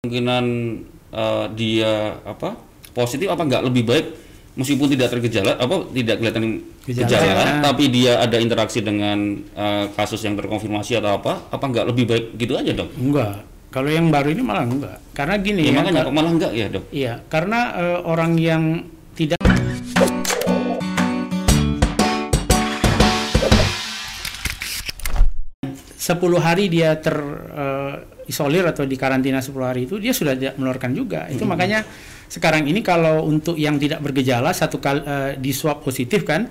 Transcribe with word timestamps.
kemungkinan 0.00 0.46
eh, 1.10 1.44
dia 1.52 1.90
apa 2.22 2.54
positif 2.94 3.26
apa 3.26 3.42
enggak 3.42 3.66
lebih 3.66 3.82
baik 3.82 4.06
meskipun 4.54 4.86
tidak 4.88 5.10
tergejala 5.10 5.58
apa 5.58 5.90
tidak 5.90 6.14
kelihatan 6.16 6.62
Gejala. 6.86 7.02
gejala, 7.04 7.26
Ya. 7.26 7.44
tapi 7.60 7.84
dia 7.90 8.12
ada 8.16 8.38
interaksi 8.38 8.78
dengan 8.78 9.18
eh, 9.52 9.90
kasus 9.92 10.22
yang 10.22 10.38
terkonfirmasi 10.38 10.96
atau 10.96 11.18
apa 11.18 11.50
apa 11.50 11.64
enggak 11.66 11.90
lebih 11.90 12.06
baik 12.06 12.24
gitu 12.36 12.54
aja 12.54 12.70
dok 12.72 12.94
Enggak. 12.94 13.42
Kalau 13.68 13.90
yang 13.90 14.06
baru 14.08 14.30
ini 14.30 14.40
malah 14.40 14.62
enggak. 14.64 14.96
Karena 15.12 15.34
gini 15.36 15.60
ya, 15.60 15.68
ya. 15.68 15.74
makanya 15.76 16.00
ka- 16.00 16.06
kok 16.06 16.14
malah 16.14 16.30
enggak 16.30 16.52
ya 16.54 16.66
dok 16.70 16.84
Iya, 16.88 17.14
karena 17.26 17.60
eh, 17.74 17.98
orang 18.00 18.32
yang 18.38 18.62
tidak 19.12 19.42
sepuluh 25.98 26.40
hari 26.40 26.68
dia 26.68 26.96
terisolir 28.28 28.60
atau 28.68 28.84
di 28.84 29.00
karantina 29.00 29.40
10 29.40 29.56
hari 29.64 29.88
itu 29.88 29.96
dia 29.96 30.12
sudah 30.12 30.36
tidak 30.36 30.60
menularkan 30.60 30.92
juga. 30.92 31.24
Itu 31.32 31.48
makanya 31.48 31.80
sekarang 32.28 32.68
ini 32.68 32.84
kalau 32.84 33.24
untuk 33.24 33.56
yang 33.56 33.80
tidak 33.80 34.04
bergejala 34.04 34.52
satu 34.52 34.76
kali 34.76 35.00
eh, 35.00 35.32
di 35.40 35.56
swab 35.56 35.80
positif 35.80 36.28
kan, 36.28 36.44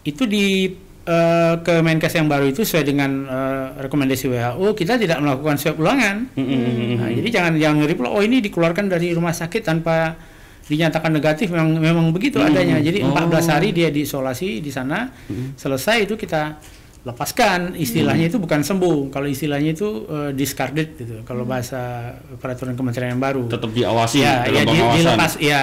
itu 0.00 0.24
di 0.24 0.72
eh, 1.04 1.54
Kemenkes 1.60 2.16
yang 2.16 2.24
baru 2.24 2.48
itu 2.48 2.64
sesuai 2.64 2.88
dengan 2.88 3.10
eh, 3.28 3.66
rekomendasi 3.84 4.32
WHO 4.32 4.72
kita 4.72 4.96
tidak 4.96 5.20
melakukan 5.20 5.60
swab 5.60 5.76
ulangan. 5.76 6.24
Nah, 6.40 7.12
jadi 7.12 7.28
jangan 7.28 7.52
jangan 7.60 7.76
ngeri 7.84 7.94
pula 8.00 8.08
oh 8.08 8.24
ini 8.24 8.40
dikeluarkan 8.40 8.88
dari 8.88 9.12
rumah 9.12 9.36
sakit 9.36 9.60
tanpa 9.60 10.16
dinyatakan 10.64 11.12
negatif 11.12 11.52
memang 11.52 11.76
memang 11.76 12.06
begitu 12.16 12.40
adanya. 12.40 12.80
Jadi 12.80 13.04
14 13.04 13.52
hari 13.52 13.76
dia 13.76 13.92
diisolasi 13.92 14.64
di 14.64 14.72
sana. 14.72 15.12
Selesai 15.60 16.08
itu 16.08 16.16
kita 16.16 16.56
lepaskan 17.04 17.76
istilahnya 17.76 18.26
itu 18.26 18.36
bukan 18.36 18.60
sembuh. 18.60 19.08
Kalau 19.08 19.24
istilahnya 19.24 19.72
itu 19.72 19.88
eh, 20.04 20.30
discarded 20.32 20.96
gitu. 20.96 21.20
Kalau 21.22 21.44
bahasa 21.44 22.12
peraturan 22.36 22.72
kementerian 22.72 23.12
yang 23.12 23.22
baru. 23.22 23.44
tetap 23.46 23.70
diawasi 23.70 24.18
Ya, 24.18 24.42
dalam 24.42 24.50
ya 24.50 24.62
di- 24.62 24.68
pengawasan 24.70 24.96
dilepas 24.98 25.32
ya 25.38 25.62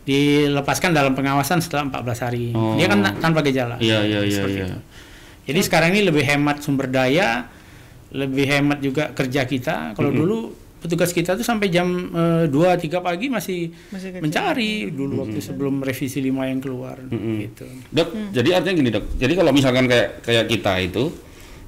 dilepaskan 0.00 0.90
dalam 0.90 1.12
pengawasan 1.12 1.60
setelah 1.60 1.84
14 1.86 2.24
hari. 2.24 2.44
Oh. 2.50 2.74
Dia 2.74 2.88
kan 2.88 2.98
ta- 2.98 3.16
tanpa 3.20 3.40
gejala. 3.42 3.76
iya 3.78 4.00
iya 4.00 4.20
iya 4.22 4.42
itu. 4.42 4.76
Jadi 5.44 5.60
sekarang 5.60 5.92
ini 5.92 6.02
lebih 6.02 6.22
hemat 6.22 6.60
sumber 6.60 6.86
daya, 6.86 7.44
lebih 8.10 8.46
hemat 8.46 8.80
juga 8.80 9.12
kerja 9.12 9.44
kita. 9.44 9.92
Kalau 9.92 10.10
dulu 10.10 10.38
petugas 10.80 11.10
kita 11.10 11.32
tuh 11.32 11.42
sampai 11.42 11.68
jam 11.68 11.86
eh, 12.10 12.44
2 12.46 12.56
3 12.80 12.88
pagi 12.98 13.28
masih, 13.28 13.68
Masih 13.88 14.16
mencari 14.16 14.88
dulu 14.88 15.22
waktu 15.22 15.38
sebelum 15.38 15.80
revisi 15.80 16.18
5 16.18 16.32
yang 16.46 16.58
keluar 16.58 16.96
gitu. 17.04 17.68
Dok, 17.86 18.08
jadi 18.32 18.48
artinya 18.56 18.74
gini 18.74 18.90
dok. 18.90 19.04
Jadi 19.14 19.32
kalau 19.34 19.50
misalkan 19.50 19.84
kayak 19.84 20.08
kayak 20.20 20.44
kita 20.46 20.72
itu 20.80 21.04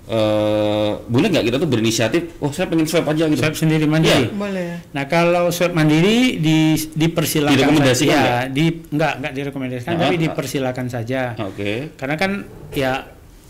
eh 0.03 0.91
boleh 0.99 1.29
nggak 1.29 1.45
kita 1.45 1.57
tuh 1.57 1.69
berinisiatif? 1.69 2.23
Oh 2.39 2.51
saya 2.51 2.67
pengen 2.67 2.85
swab 2.85 3.07
aja 3.07 3.23
gitu. 3.25 3.39
Swab 3.39 3.55
sendiri 3.55 3.87
mandiri. 3.87 4.29
Boleh. 4.29 4.83
Nah, 4.91 5.07
kalau 5.07 5.49
swab 5.49 5.71
mandiri 5.73 6.37
di 6.37 6.59
dipersilakan 6.75 7.55
Direkomendasikan 7.55 8.11
saja. 8.11 8.27
ya, 8.27 8.39
di 8.49 8.65
enggak 8.89 9.13
enggak 9.17 9.33
direkomendasikan 9.33 9.93
Ah, 9.93 10.01
tapi 10.03 10.15
ah. 10.15 10.21
dipersilakan 10.21 10.87
saja. 10.89 11.21
Oke. 11.39 11.95
Karena 11.95 12.17
kan 12.17 12.31
ya 12.73 12.93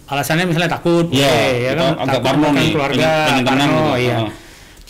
alasannya 0.05 0.45
misalnya 0.45 0.77
takut, 0.77 1.09
Iya, 1.09 1.25
ya 1.25 1.71
kita 1.73 1.81
kan 1.81 1.89
agak 1.97 2.05
takut 2.13 2.21
parno 2.23 2.49
nih, 2.53 2.69
keluarga, 2.71 3.01
pengen- 3.01 3.25
pengen 3.25 3.45
tenang 3.49 3.71
parno, 3.71 3.81
gitu. 3.89 4.03
iya. 4.03 4.17
Ah. 4.19 4.31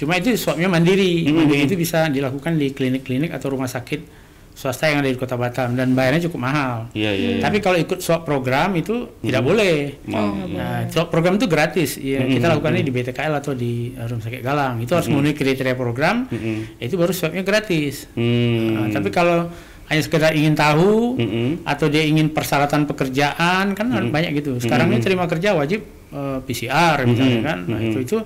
Cuma 0.03 0.19
itu 0.19 0.34
swabnya 0.34 0.67
mandiri, 0.67 1.22
Mm-mm. 1.22 1.47
mandiri 1.47 1.62
itu 1.64 1.78
bisa 1.78 2.11
dilakukan 2.11 2.58
di 2.58 2.70
klinik-klinik 2.70 3.31
atau 3.31 3.55
rumah 3.55 3.70
sakit 3.70 4.19
swasta 4.53 4.84
yang 4.84 5.00
ada 5.00 5.08
di 5.08 5.17
Kota 5.17 5.33
Batam 5.33 5.72
dan 5.72 5.95
bayarnya 5.95 6.27
cukup 6.27 6.42
mahal. 6.42 6.91
Iya 6.92 7.11
iya. 7.11 7.28
iya. 7.34 7.41
Tapi 7.41 7.56
kalau 7.58 7.78
ikut 7.78 7.98
swab 7.98 8.23
program 8.23 8.75
itu 8.75 9.08
tidak 9.19 9.41
boleh. 9.41 10.03
Mau- 10.05 10.45
Nah, 10.45 10.91
swab 10.91 11.08
program 11.08 11.39
itu 11.39 11.47
gratis. 11.47 11.97
Ya, 11.97 12.20
Mm-mm. 12.20 12.34
kita 12.34 12.50
lakukannya 12.50 12.83
di 12.83 12.91
BTKL 12.91 13.33
atau 13.33 13.55
di 13.55 13.95
uh, 13.95 14.05
Rumah 14.05 14.20
Sakit 14.20 14.42
Galang. 14.42 14.75
Itu 14.78 14.92
harus 14.92 15.08
memenuhi 15.08 15.33
kriteria 15.33 15.73
program. 15.73 16.27
Mm-mm. 16.28 16.77
Itu 16.77 16.98
baru 16.98 17.11
swabnya 17.11 17.41
gratis. 17.41 18.11
Hmm. 18.12 18.77
Nah, 18.77 18.89
tapi 18.91 19.08
kalau 19.08 19.48
hanya 19.89 20.03
sekedar 20.03 20.33
ingin 20.33 20.53
tahu 20.53 21.17
Mm-mm. 21.17 21.64
atau 21.64 21.86
dia 21.86 22.03
ingin 22.03 22.28
persyaratan 22.28 22.84
pekerjaan 22.84 23.73
kan 23.73 23.86
banyak 23.89 24.36
gitu. 24.36 24.58
Sekarang 24.58 24.91
ini 24.91 25.01
terima 25.01 25.24
kerja 25.24 25.55
wajib 25.55 25.80
eh, 26.11 26.39
PCR 26.45 27.02
misalnya 27.05 27.41
kan. 27.42 27.58
Nah, 27.64 27.80
itu 27.80 27.98
itu 28.01 28.18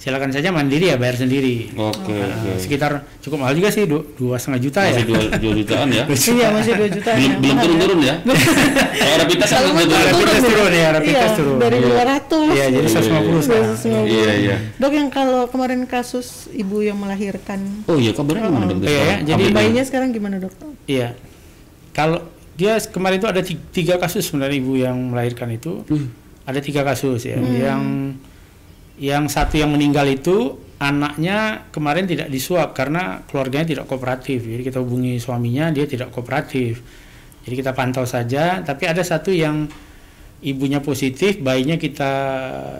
silakan 0.00 0.32
saja 0.32 0.48
mandiri 0.48 0.88
ya 0.88 0.96
bayar 0.96 1.12
sendiri. 1.14 1.68
Oke 1.74 2.08
Nah, 2.10 2.32
oke. 2.48 2.56
sekitar 2.56 2.90
cukup 3.20 3.36
mahal 3.38 3.52
juga 3.52 3.68
sih 3.68 3.84
du- 3.84 4.00
dua 4.14 4.34
setengah 4.34 4.60
juta 4.62 4.80
Masih 4.82 4.96
ya. 4.96 5.04
dua, 5.04 5.20
dua 5.36 5.52
jutaan 5.54 5.88
ya. 5.90 6.04
Iya 6.32 6.46
masih 6.50 6.72
2 6.74 6.88
juta. 6.90 7.10
belum 7.12 7.20
ya. 7.22 7.36
belum 7.36 7.56
turun 7.58 7.76
turun 7.78 7.98
ya. 8.00 8.14
Kalau 9.00 9.14
rapid 9.20 9.36
test 9.38 9.52
aku 9.54 9.68
mau 9.68 9.84
turun. 9.84 10.00
Rapid 10.02 10.24
test 10.26 10.40
ya? 10.40 10.48
turun 10.48 10.72
ya, 10.72 10.88
rapid 10.90 11.10
Iya, 11.10 11.20
test 11.20 11.34
turun. 11.36 11.56
Dari 11.58 11.76
Iya. 11.76 11.88
200. 12.16 12.48
Iya, 12.50 12.64
jadi 12.72 12.86
150 12.88 13.40
sekarang. 13.42 13.70
150. 13.76 14.08
Iya 14.08 14.32
iya. 14.34 14.56
Dok 14.74 14.92
yang 14.94 15.08
kalau 15.10 15.42
kemarin 15.46 15.80
kasus 15.84 16.26
ibu 16.50 16.76
yang 16.80 16.96
melahirkan, 16.96 17.60
Oh 17.84 17.94
iya 17.94 18.10
kabarnya 18.10 18.48
gimana 18.48 18.64
dok? 18.66 18.80
Iya, 18.82 19.02
ya, 19.04 19.16
jadi 19.26 19.42
bayinya 19.52 19.84
sekarang 19.84 20.08
gimana 20.10 20.36
dok? 20.38 20.56
Iya. 20.86 21.12
Kalau 21.90 22.24
dia 22.54 22.80
kemarin 22.82 23.16
itu 23.16 23.28
ada 23.28 23.40
ti- 23.40 23.60
tiga 23.70 23.96
kasus 23.96 24.24
sebenarnya 24.24 24.56
ibu 24.56 24.72
yang 24.74 24.96
melahirkan 25.06 25.48
itu. 25.50 25.84
Ada 26.42 26.58
tiga 26.58 26.80
kasus 26.82 27.20
ya. 27.22 27.36
Yang 27.36 28.16
yang 29.00 29.32
satu 29.32 29.56
yang 29.56 29.72
meninggal 29.72 30.04
itu 30.12 30.60
anaknya 30.76 31.68
kemarin 31.72 32.04
tidak 32.04 32.28
disuap 32.28 32.76
karena 32.76 33.24
keluarganya 33.24 33.72
tidak 33.72 33.84
kooperatif. 33.88 34.44
Jadi 34.44 34.60
kita 34.60 34.78
hubungi 34.80 35.16
suaminya 35.16 35.72
dia 35.72 35.88
tidak 35.88 36.12
kooperatif. 36.12 36.84
Jadi 37.48 37.54
kita 37.56 37.72
pantau 37.72 38.04
saja. 38.04 38.60
Tapi 38.60 38.84
ada 38.84 39.00
satu 39.00 39.32
yang 39.32 39.64
ibunya 40.40 40.80
positif, 40.80 41.36
bayinya 41.40 41.76
kita 41.76 42.12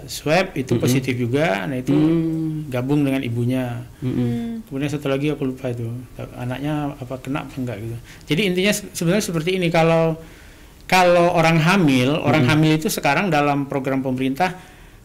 swab 0.09 0.57
itu 0.57 0.81
positif 0.81 1.17
juga. 1.17 1.65
Nah 1.69 1.77
itu 1.81 1.93
gabung 2.69 3.05
dengan 3.05 3.21
ibunya. 3.25 3.85
Mm-mm. 4.01 4.65
Kemudian 4.69 4.89
satu 4.93 5.09
lagi 5.13 5.33
aku 5.33 5.49
lupa 5.49 5.69
itu 5.73 5.89
anaknya 6.37 6.97
apa 6.97 7.17
kena 7.21 7.49
apa 7.49 7.55
enggak 7.57 7.77
gitu. 7.81 7.97
Jadi 8.33 8.41
intinya 8.49 8.73
se- 8.73 8.93
sebenarnya 8.93 9.25
seperti 9.25 9.61
ini 9.61 9.69
kalau 9.69 10.17
kalau 10.89 11.37
orang 11.37 11.61
hamil, 11.61 12.17
orang 12.17 12.49
hamil 12.49 12.77
itu 12.81 12.89
sekarang 12.89 13.29
dalam 13.29 13.69
program 13.69 14.01
pemerintah 14.01 14.57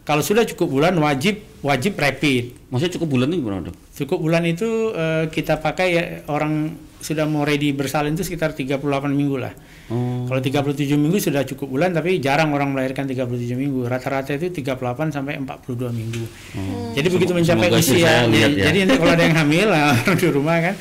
kalau 0.06 0.22
sudah 0.22 0.46
cukup 0.46 0.78
bulan 0.78 0.94
wajib 1.02 1.42
wajib 1.66 1.98
rapid. 1.98 2.70
Maksudnya 2.70 2.94
cukup 2.94 3.08
bulan 3.18 3.26
ini 3.34 3.42
gimana 3.42 3.66
dok? 3.66 3.76
Cukup 3.90 4.18
bulan 4.22 4.46
itu 4.46 4.94
eh, 4.94 5.26
kita 5.34 5.58
pakai 5.58 5.88
ya 5.90 6.02
orang 6.30 6.78
sudah 7.02 7.26
mau 7.28 7.42
ready 7.42 7.74
bersalin 7.74 8.14
itu 8.14 8.22
sekitar 8.22 8.54
38 8.54 8.78
minggu 9.10 9.36
lah. 9.36 9.52
Oh. 9.90 10.26
Kalau 10.30 10.40
37 10.42 10.94
minggu 10.94 11.18
sudah 11.18 11.42
cukup 11.42 11.74
bulan 11.74 11.90
tapi 11.90 12.22
jarang 12.22 12.54
orang 12.54 12.70
melahirkan 12.70 13.06
37 13.06 13.58
minggu. 13.58 13.90
Rata-rata 13.90 14.34
itu 14.38 14.50
38 14.62 15.10
sampai 15.10 15.42
42 15.42 15.90
minggu. 15.90 16.24
Jadi 16.94 17.08
begitu 17.10 17.34
Semoga 17.34 17.42
mencapai 17.42 17.68
usia, 17.74 18.30
ya. 18.30 18.46
jadi 18.48 18.86
nanti 18.86 18.96
kalau 18.96 19.12
ada 19.12 19.24
yang 19.26 19.36
hamil 19.36 19.68
nah, 19.68 19.92
orang 20.06 20.16
di 20.18 20.28
rumah 20.32 20.56
kan 20.62 20.74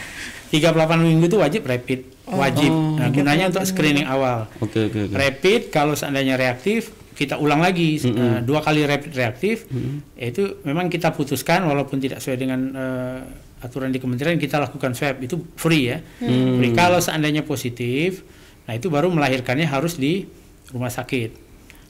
38 0.53 1.01
minggu 1.01 1.25
itu 1.27 1.37
wajib 1.41 1.61
rapid, 1.67 1.99
wajib. 2.31 2.71
nah, 2.71 3.11
gunanya 3.11 3.51
untuk 3.51 3.67
screening 3.67 4.07
awal. 4.07 4.47
Oke 4.63 4.87
oke 4.87 5.11
oke. 5.11 5.13
Rapid 5.17 5.61
kalau 5.73 5.99
seandainya 5.99 6.39
reaktif 6.39 6.94
kita 7.15 7.39
ulang 7.39 7.63
lagi 7.63 7.95
eh, 7.97 8.43
dua 8.43 8.59
kali 8.59 8.83
rapid 8.83 9.15
reaktif 9.15 9.71
itu 10.19 10.59
memang 10.67 10.91
kita 10.91 11.15
putuskan 11.15 11.63
walaupun 11.63 12.03
tidak 12.03 12.19
sesuai 12.19 12.37
dengan 12.37 12.59
eh, 12.75 13.19
aturan 13.63 13.89
di 13.89 13.97
kementerian 13.97 14.35
kita 14.37 14.59
lakukan 14.61 14.93
swab 14.93 15.23
itu 15.23 15.41
free 15.55 15.89
ya. 15.89 15.97
Free. 16.21 16.75
Kalau 16.75 16.99
seandainya 16.99 17.41
positif 17.41 18.21
nah 18.65 18.73
itu 18.73 18.89
baru 18.89 19.13
melahirkannya 19.13 19.65
harus 19.65 19.95
di 19.95 20.27
rumah 20.73 20.89
sakit. 20.89 21.45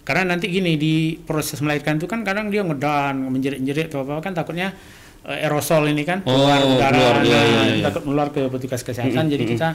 Karena 0.05 0.37
nanti 0.37 0.51
gini 0.53 0.77
di 0.77 1.17
proses 1.17 1.57
melahirkan 1.65 1.97
itu 1.97 2.05
kan 2.05 2.21
kadang 2.21 2.53
dia 2.53 2.61
ngedan 2.61 3.25
menjerit-jerit 3.25 3.89
atau 3.89 4.05
apa 4.05 4.21
kan 4.21 4.37
takutnya 4.37 4.77
eh, 5.25 5.41
aerosol 5.41 5.89
ini 5.89 6.05
kan 6.05 6.21
Oh, 6.21 6.45
keluar 6.45 6.61
udara 6.61 6.93
keluar, 6.93 7.15
iya, 7.25 7.33
nah, 7.33 7.43
iya, 7.43 7.61
iya. 7.81 7.83
takut 7.89 8.05
menular 8.05 8.29
ke 8.29 8.45
petugas 8.45 8.85
kesehatan 8.85 9.25
jadi 9.25 9.43
kita 9.49 9.69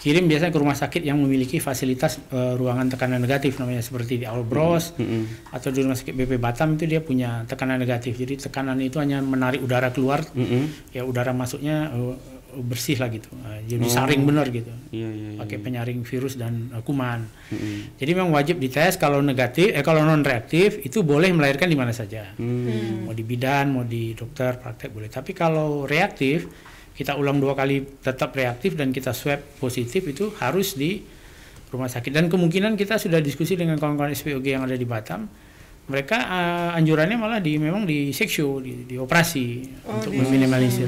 kirim 0.00 0.24
biasanya 0.24 0.48
ke 0.48 0.56
rumah 0.56 0.72
sakit 0.74 1.02
yang 1.02 1.16
memiliki 1.16 1.56
fasilitas 1.58 2.16
eh, 2.26 2.54
ruangan 2.54 2.88
tekanan 2.88 3.20
negatif 3.20 3.54
namanya 3.54 3.80
seperti 3.80 4.16
di 4.16 4.24
Albros 4.24 4.96
Mm-mm. 4.96 5.52
atau 5.52 5.68
di 5.68 5.80
rumah 5.80 5.94
sakit 5.94 6.14
BP 6.14 6.32
Batam 6.36 6.74
itu 6.74 6.84
dia 6.86 6.98
punya 6.98 7.44
tekanan 7.44 7.76
negatif 7.76 8.16
jadi 8.16 8.40
tekanan 8.40 8.80
itu 8.80 8.96
hanya 8.96 9.20
menarik 9.20 9.60
udara 9.60 9.88
keluar 9.88 10.24
Mm-mm. 10.26 10.90
ya 10.90 11.04
udara 11.04 11.30
masuknya 11.30 11.90
eh, 11.90 12.16
bersih 12.50 12.96
lah 12.96 13.06
gitu 13.08 13.30
Eh, 13.30 13.62
jadi 13.68 13.86
saring 13.86 14.24
benar 14.24 14.48
gitu 14.48 14.74
Iya 14.90 15.06
iya. 15.06 15.28
iya. 15.28 15.38
pakai 15.38 15.58
penyaring 15.60 16.02
virus 16.02 16.34
dan 16.34 16.66
eh, 16.70 16.80
kuman 16.80 17.22
Mm-mm. 17.52 17.94
jadi 17.94 18.10
memang 18.12 18.32
wajib 18.32 18.56
dites 18.56 18.96
kalau 18.96 19.20
negatif 19.20 19.70
eh 19.70 19.84
kalau 19.84 20.00
non 20.00 20.20
reaktif 20.20 20.80
itu 20.80 21.04
boleh 21.04 21.30
melahirkan 21.30 21.66
di 21.66 21.76
mana 21.76 21.92
saja 21.92 22.32
Hmm. 22.34 23.04
mau 23.04 23.12
di 23.12 23.22
bidan 23.22 23.70
mau 23.70 23.84
di 23.84 24.12
dokter 24.12 24.56
praktek 24.56 24.90
boleh 24.90 25.06
tapi 25.06 25.30
kalau 25.30 25.84
reaktif 25.84 26.48
kita 27.00 27.16
ulang 27.16 27.40
dua 27.40 27.56
kali 27.56 27.80
tetap 27.96 28.28
reaktif 28.30 28.76
dan 28.76 28.92
kita 28.92 29.10
swab 29.10 29.40
positif 29.56 30.04
itu 30.04 30.36
harus 30.36 30.76
di 30.76 31.00
rumah 31.70 31.88
sakit 31.88 32.10
dan 32.10 32.28
kemungkinan 32.28 32.76
kita 32.76 32.94
sudah 32.94 33.18
diskusi 33.18 33.56
dengan 33.56 33.74
kawan-kawan 33.74 34.12
SPOG 34.12 34.44
yang 34.44 34.62
ada 34.62 34.74
di 34.74 34.84
Batam 34.84 35.24
mereka 35.86 36.18
eh, 36.20 36.76
anjurannya 36.76 37.16
malah 37.16 37.40
di 37.40 37.56
memang 37.56 37.82
di 37.82 38.10
seksio 38.10 38.60
di, 38.60 38.84
di 38.84 38.94
operasi 38.94 39.64
untuk 39.82 40.12
meminimalisir 40.12 40.86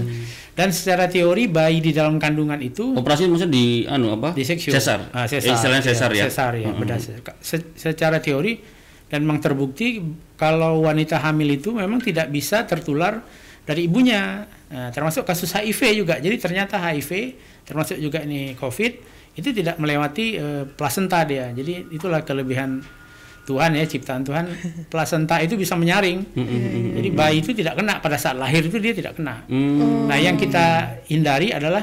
dan 0.53 0.69
secara 0.69 1.09
teori 1.09 1.49
bayi 1.49 1.81
di 1.81 1.91
dalam 1.91 2.20
kandungan 2.20 2.61
itu 2.61 2.93
Operasi 2.93 3.25
maksudnya 3.25 3.50
di 3.50 3.67
anu 3.82 4.12
apa? 4.12 4.37
di 4.37 4.44
seksio 4.44 4.69
Sesar. 4.70 5.08
ah, 5.11 5.25
Eh, 5.25 5.41
sesar 5.41 5.49
istilahnya 5.49 5.82
sesar 5.82 6.11
ya. 6.12 6.25
sesar 6.29 6.53
ya 6.55 6.70
bedah 6.70 6.99
sesar. 7.00 7.35
Se- 7.41 7.73
secara 7.73 8.20
teori 8.20 8.61
dan 9.08 9.25
memang 9.25 9.41
terbukti 9.41 9.97
kalau 10.37 10.85
wanita 10.85 11.19
hamil 11.19 11.49
itu 11.50 11.73
memang 11.73 11.99
tidak 11.99 12.29
bisa 12.29 12.62
tertular 12.62 13.25
dari 13.62 13.87
ibunya 13.87 14.44
Nah, 14.72 14.88
termasuk 14.88 15.28
kasus 15.28 15.52
HIV 15.52 16.00
juga. 16.00 16.16
Jadi 16.16 16.40
ternyata 16.40 16.80
HIV 16.80 17.36
termasuk 17.69 18.00
juga 18.00 18.24
ini 18.24 18.56
COVID 18.56 18.92
itu 19.36 19.48
tidak 19.52 19.76
melewati 19.76 20.26
eh, 20.40 20.64
plasenta 20.64 21.28
dia. 21.28 21.52
Jadi 21.52 21.92
itulah 21.92 22.24
kelebihan 22.24 22.80
Tuhan 23.42 23.74
ya 23.74 23.84
ciptaan 23.84 24.22
Tuhan. 24.22 24.44
Plasenta 24.92 25.42
itu 25.42 25.58
bisa 25.58 25.74
menyaring. 25.74 26.30
Jadi 26.94 27.08
bayi 27.10 27.42
itu 27.42 27.50
tidak 27.52 27.74
kena 27.74 27.98
pada 27.98 28.14
saat 28.14 28.38
lahir 28.38 28.62
itu 28.62 28.78
dia 28.78 28.94
tidak 28.94 29.19
kena. 29.19 29.42
Nah, 30.06 30.19
yang 30.19 30.38
kita 30.38 30.98
hindari 31.10 31.50
adalah 31.50 31.82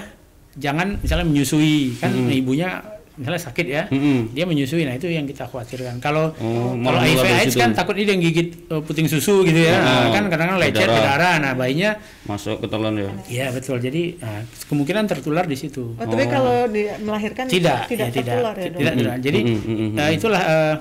jangan 0.55 0.97
misalnya 1.03 1.27
menyusui 1.27 1.99
kan 1.99 2.09
ibunya 2.31 2.79
misalnya 3.19 3.41
sakit 3.41 3.65
ya. 3.67 3.83
Mm-mm. 3.85 4.31
Dia 4.31 4.43
menyusui. 4.43 4.81
Nah, 4.81 4.95
itu 4.95 5.05
yang 5.05 5.23
kita 5.23 5.43
khawatirkan. 5.43 5.99
Kalau 5.99 6.31
Oh, 6.39 6.71
kalau 6.73 6.97
HIV 6.97 7.19
AIDS 7.27 7.53
kan 7.53 7.71
takut 7.71 7.91
dia 7.93 8.07
yang 8.07 8.17
gigit 8.17 8.65
eh, 8.65 8.79
puting 8.79 9.05
susu 9.05 9.43
gitu 9.43 9.59
ya. 9.59 9.75
Oh, 9.75 9.83
Nah, 9.83 10.07
kan 10.09 10.23
kadang-kadang 10.25 10.57
lecet 10.57 10.79
ke 10.79 10.87
darah. 10.87 11.03
darah. 11.19 11.35
Nah, 11.37 11.51
bayinya 11.53 11.99
masuk 12.23 12.63
ke 12.63 12.67
telan 12.67 12.95
ya. 12.95 13.11
Iya 13.27 13.45
betul. 13.51 13.77
Jadi 13.77 14.15
nah, 14.17 14.39
kemungkinan 14.65 15.03
tertular 15.05 15.43
di 15.43 15.53
situ. 15.53 15.93
Oh, 15.93 16.05
tapi 16.05 16.25
kalau 16.25 16.65
di, 16.65 16.87
melahirkan 16.97 17.45
Tidak, 17.45 17.85
tidak 17.85 18.07
ya, 18.07 18.13
tidak, 18.13 18.25
tertular 18.31 18.55
ya, 18.55 18.65
dok? 18.65 18.79
tidak, 18.79 18.93
tidak. 18.95 19.15
Jadi 19.19 19.39
Mm, 19.41 19.59
mm, 19.59 19.75
mm, 19.75 19.97
eh, 19.97 20.09
itulah 20.13 20.41
eh, 20.41 20.75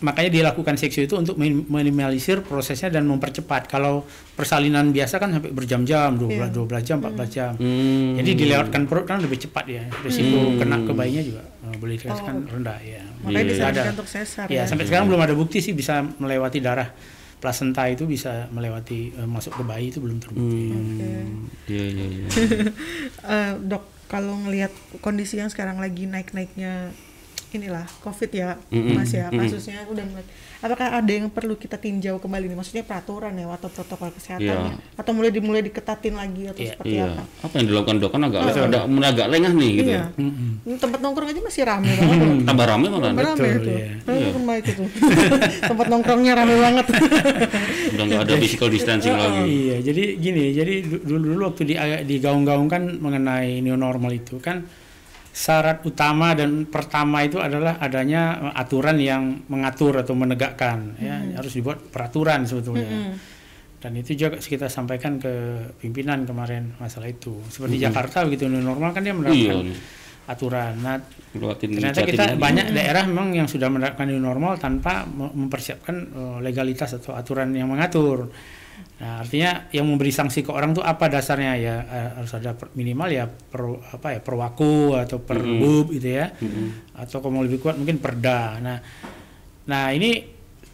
makanya 0.00 0.30
dilakukan 0.32 0.74
seksi 0.74 1.04
itu 1.04 1.14
untuk 1.14 1.36
minim- 1.36 1.62
minimalisir 1.64 2.40
prosesnya 2.40 2.90
dan 2.90 3.04
mempercepat. 3.04 3.66
Kalau 3.66 4.02
persalinan 4.32 4.90
biasa 4.90 5.14
kan 5.16 5.30
sampai 5.30 5.52
berjam-jam, 5.52 6.16
12 6.16 6.50
12 6.50 6.82
jam, 6.82 6.98
14 6.98 7.28
jam. 7.28 7.52
Hmm. 7.54 8.16
Jadi 8.16 8.30
dilewatkan 8.34 8.82
perut 8.84 9.04
kan 9.04 9.20
lebih 9.20 9.38
cepat 9.38 9.64
ya. 9.64 9.84
Risiko 10.00 10.56
kena 10.56 10.80
ke 10.80 10.90
bayinya 10.90 11.22
juga 11.22 11.42
boleh 11.74 11.94
dikatakan 11.96 12.36
rendah 12.44 12.78
ya. 12.80 13.02
Makanya 13.20 13.36
Iya, 13.38 13.48
disarankan 13.48 13.84
ada. 13.84 13.92
untuk 13.94 14.08
sesar 14.08 14.46
Ya, 14.48 14.54
ya. 14.54 14.64
sampai 14.64 14.84
sekarang 14.84 15.06
belum 15.06 15.20
ada 15.20 15.32
bukti 15.32 15.58
sih 15.58 15.72
bisa 15.72 16.00
melewati 16.18 16.58
darah 16.58 16.88
plasenta 17.38 17.86
itu 17.86 18.06
bisa 18.06 18.46
melewati 18.48 19.12
eh, 19.12 19.26
masuk 19.26 19.52
ke 19.52 19.62
bayi 19.62 19.90
itu 19.90 19.98
belum 19.98 20.18
terbukti. 20.18 20.66
Hmm. 20.70 21.50
Iya 21.66 21.84
iya 21.88 22.06
iya. 22.08 22.26
Eh, 23.34 23.52
dok, 23.60 23.82
kalau 24.06 24.34
ngelihat 24.38 24.70
kondisi 24.98 25.36
yang 25.36 25.48
sekarang 25.48 25.78
lagi 25.78 26.06
naik-naiknya 26.06 26.90
inilah 27.54 27.84
COVID 28.00 28.30
ya, 28.30 28.56
Mm-mm, 28.68 28.94
Mas 28.94 29.10
ya, 29.10 29.28
kasusnya 29.28 29.84
udah 29.86 30.04
mulai. 30.04 30.24
Apakah 30.58 30.94
ada 30.94 31.10
yang 31.10 31.26
perlu 31.26 31.54
kita 31.54 31.74
tinjau 31.74 32.16
kembali 32.16 32.46
nih? 32.46 32.54
Maksudnya 32.54 32.82
peraturan 32.82 33.34
ya 33.34 33.50
atau 33.50 33.66
protokol 33.66 34.14
kesehatannya? 34.14 34.78
Atau 34.94 35.10
mulai 35.10 35.28
dimulai 35.28 35.58
diketatin 35.60 36.14
lagi 36.14 36.46
atau 36.46 36.62
Iya, 36.62 36.70
seperti 36.70 36.94
Iya. 36.94 37.04
apa? 37.10 37.22
Apa 37.42 37.54
yang 37.58 37.66
dilakukan 37.66 37.96
dok 37.98 38.10
kan 38.10 38.20
agak 38.22 38.40
ada 38.46 38.78
mulai 38.86 39.08
agak 39.10 39.26
lengah 39.26 39.52
nih 39.52 39.70
gitu. 39.74 39.90
Iya. 39.90 40.04
Mm-mm. 40.14 40.50
Ini 40.62 40.76
tempat 40.78 40.98
nongkrong 41.02 41.28
aja 41.28 41.40
masih 41.42 41.62
rame 41.66 41.90
banget. 41.90 42.46
Tambah 42.46 42.64
rame 42.64 42.86
malah. 42.88 43.10
Tambah 43.10 43.24
rame 43.26 43.48
itu. 43.50 43.70
iya. 43.70 43.86
Kan 44.06 44.42
baik 44.44 44.64
itu. 44.64 44.84
tempat 45.70 45.86
nongkrongnya 45.88 46.32
rame 46.32 46.54
banget. 46.56 46.86
Udah 47.92 48.04
nggak 48.06 48.20
ada 48.22 48.34
physical 48.38 48.68
distancing 48.70 49.12
lagi. 49.12 49.42
Iya, 49.42 49.76
jadi 49.82 50.02
gini, 50.14 50.44
jadi 50.52 50.74
du- 50.80 51.02
dulu 51.02 51.24
dulu 51.28 51.42
waktu 51.50 51.62
di 51.66 51.74
digaung-gaungkan 52.06 53.02
mengenai 53.02 53.58
new 53.58 53.74
normal 53.74 54.14
itu 54.14 54.38
kan 54.38 54.62
syarat 55.32 55.80
utama 55.82 56.36
dan 56.36 56.68
pertama 56.68 57.24
itu 57.24 57.40
adalah 57.40 57.80
adanya 57.80 58.52
aturan 58.52 59.00
yang 59.00 59.48
mengatur 59.48 59.96
atau 59.96 60.12
menegakkan 60.12 60.92
ya 61.00 61.18
harus 61.34 61.56
dibuat 61.56 61.80
peraturan 61.88 62.44
sebetulnya. 62.44 63.16
Dan 63.82 63.98
itu 63.98 64.14
juga 64.14 64.38
kita 64.38 64.70
sampaikan 64.70 65.18
ke 65.18 65.32
pimpinan 65.74 66.22
kemarin 66.22 66.76
masalah 66.78 67.10
itu. 67.10 67.34
Seperti 67.48 67.82
Jakarta 67.82 68.22
begitu 68.22 68.46
new 68.46 68.62
normal 68.62 68.94
kan 68.94 69.02
dia 69.02 69.10
Iya. 69.10 69.18
menerapkan 69.18 69.74
aturan. 70.22 70.72
Nah, 70.78 71.02
ternyata 71.58 72.06
kita 72.06 72.24
lagi. 72.30 72.38
banyak 72.38 72.66
daerah 72.70 73.02
memang 73.10 73.34
yang 73.34 73.50
sudah 73.50 73.66
menerapkan 73.66 74.06
new 74.06 74.22
normal 74.22 74.54
tanpa 74.54 75.02
me- 75.02 75.34
mempersiapkan 75.34 75.96
eh, 75.98 76.38
legalitas 76.38 76.94
atau 76.94 77.18
aturan 77.18 77.50
yang 77.50 77.66
mengatur. 77.66 78.30
Nah, 79.02 79.18
artinya 79.18 79.66
yang 79.74 79.82
memberi 79.84 80.14
sanksi 80.14 80.46
ke 80.46 80.54
orang 80.54 80.72
tuh 80.72 80.84
apa 80.86 81.10
dasarnya 81.10 81.52
ya 81.58 81.76
eh, 81.82 82.10
harus 82.22 82.32
ada 82.38 82.54
per- 82.54 82.70
minimal 82.72 83.08
ya 83.10 83.26
per 83.26 83.62
apa 83.82 84.14
ya 84.14 84.20
perwaku 84.22 84.94
atau 84.94 85.18
perbub 85.18 85.90
gitu 85.90 86.22
ya. 86.22 86.30
Atau 86.94 87.18
kalau 87.18 87.34
mau 87.34 87.42
lebih 87.42 87.58
kuat 87.58 87.74
mungkin 87.74 87.98
perda. 87.98 88.62
Nah, 88.62 88.78
nah 89.66 89.90
ini 89.90 90.22